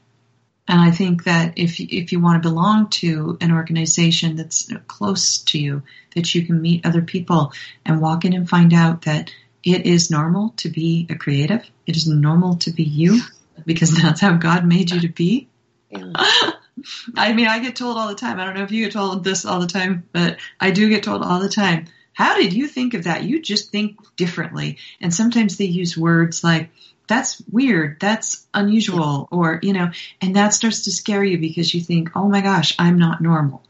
[0.68, 5.38] And I think that if if you want to belong to an organization that's close
[5.44, 5.82] to you,
[6.14, 7.52] that you can meet other people
[7.84, 9.34] and walk in and find out that
[9.64, 11.68] it is normal to be a creative.
[11.86, 13.20] It is normal to be you
[13.66, 15.48] because that's how God made you to be.
[17.16, 18.40] I mean, I get told all the time.
[18.40, 21.02] I don't know if you get told this all the time, but I do get
[21.02, 21.86] told all the time.
[22.12, 23.24] How did you think of that?
[23.24, 24.78] You just think differently.
[25.00, 26.70] And sometimes they use words like,
[27.12, 29.90] that's weird, that's unusual, or, you know,
[30.22, 33.62] and that starts to scare you because you think, oh my gosh, I'm not normal.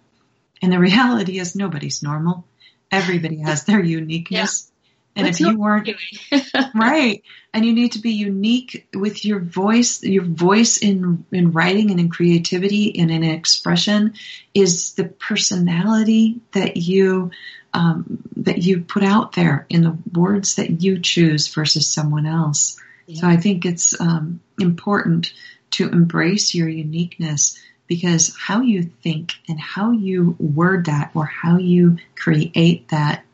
[0.62, 2.44] And the reality is nobody's normal.
[2.92, 4.70] Everybody has their uniqueness.
[5.16, 5.90] And What's if you weren't
[6.74, 7.22] right,
[7.52, 11.98] and you need to be unique with your voice, your voice in in writing and
[11.98, 14.14] in creativity and in expression
[14.54, 17.32] is the personality that you
[17.74, 22.78] um, that you put out there in the words that you choose versus someone else.
[23.12, 23.20] Yeah.
[23.20, 25.32] So I think it's um, important
[25.72, 31.58] to embrace your uniqueness because how you think and how you word that or how
[31.58, 33.24] you create that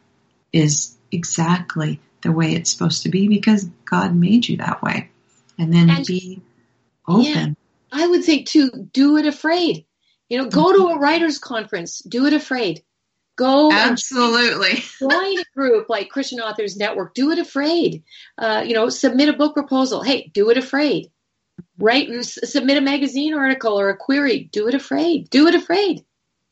[0.52, 5.10] is exactly the way it's supposed to be because God made you that way.
[5.58, 6.42] And then and, be
[7.06, 7.24] open.
[7.24, 7.46] Yeah,
[7.92, 9.84] I would say too, do it afraid.
[10.28, 12.82] You know, go to a writer's conference, do it afraid.
[13.38, 17.14] Go absolutely join a group like Christian Authors Network.
[17.14, 18.02] Do it afraid.
[18.36, 20.02] Uh, you know, submit a book proposal.
[20.02, 21.12] Hey, do it afraid.
[21.78, 24.48] Write, submit a magazine article or a query.
[24.50, 25.30] Do it afraid.
[25.30, 26.04] Do it afraid.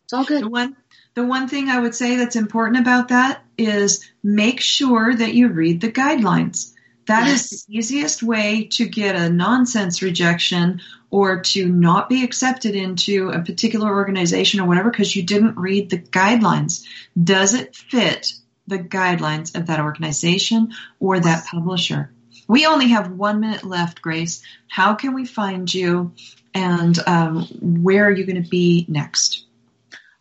[0.04, 0.44] It's all good.
[0.44, 0.76] The one,
[1.16, 5.48] the one thing I would say that's important about that is make sure that you
[5.48, 6.72] read the guidelines.
[7.06, 10.80] That is the easiest way to get a nonsense rejection
[11.10, 15.88] or to not be accepted into a particular organization or whatever because you didn't read
[15.88, 16.84] the guidelines.
[17.22, 18.34] Does it fit
[18.66, 22.10] the guidelines of that organization or that publisher?
[22.48, 24.42] We only have one minute left, Grace.
[24.68, 26.12] How can we find you
[26.54, 27.46] and um,
[27.82, 29.44] where are you going to be next?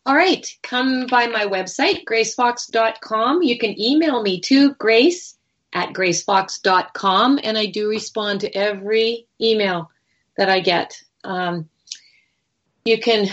[0.05, 3.41] All right, come by my website, gracefox.com.
[3.41, 5.34] You can email me to grace
[5.76, 9.91] at gracefox.com, and I do respond to every email
[10.38, 11.03] that I get.
[11.26, 11.69] Um,
[12.86, 13.28] you can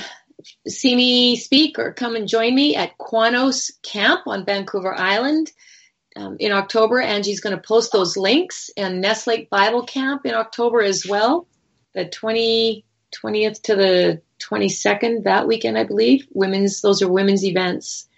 [0.66, 5.52] see me speak or come and join me at Qwanoes Camp on Vancouver Island.
[6.16, 10.34] Um, in October, Angie's going to post those links and Ness Lake Bible Camp in
[10.34, 11.46] October as well,
[11.94, 12.84] the 20,
[13.24, 16.26] 20th to the 22nd that weekend, I believe.
[16.32, 18.08] Women's, those are women's events.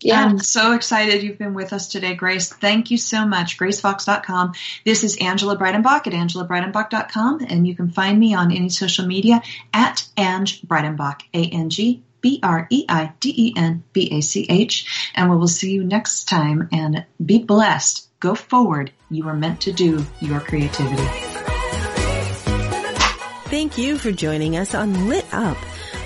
[0.00, 0.24] Yeah.
[0.24, 2.52] I'm so excited you've been with us today, Grace.
[2.52, 3.58] Thank you so much.
[3.58, 4.52] GraceFox.com.
[4.84, 9.42] This is Angela Breidenbach at AngelaBreidenbach.com, and you can find me on any social media
[9.72, 15.10] at Ange Breidenbach, A-N-G B R E I D E N B A C H.
[15.14, 18.08] And we will see you next time and be blessed.
[18.20, 18.92] Go forward.
[19.10, 21.02] You are meant to do your creativity.
[23.52, 25.58] Thank you for joining us on Lit Up.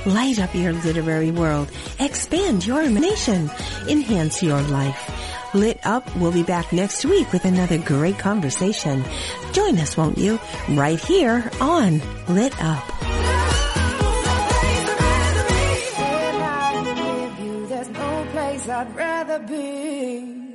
[0.07, 1.70] Light up your literary world.
[1.98, 3.50] Expand your imagination.
[3.88, 5.52] Enhance your life.
[5.52, 9.04] Lit Up will be back next week with another great conversation.
[9.52, 10.38] Join us, won't you?
[10.70, 12.92] Right here on Lit Up.
[18.68, 20.45] I'd rather be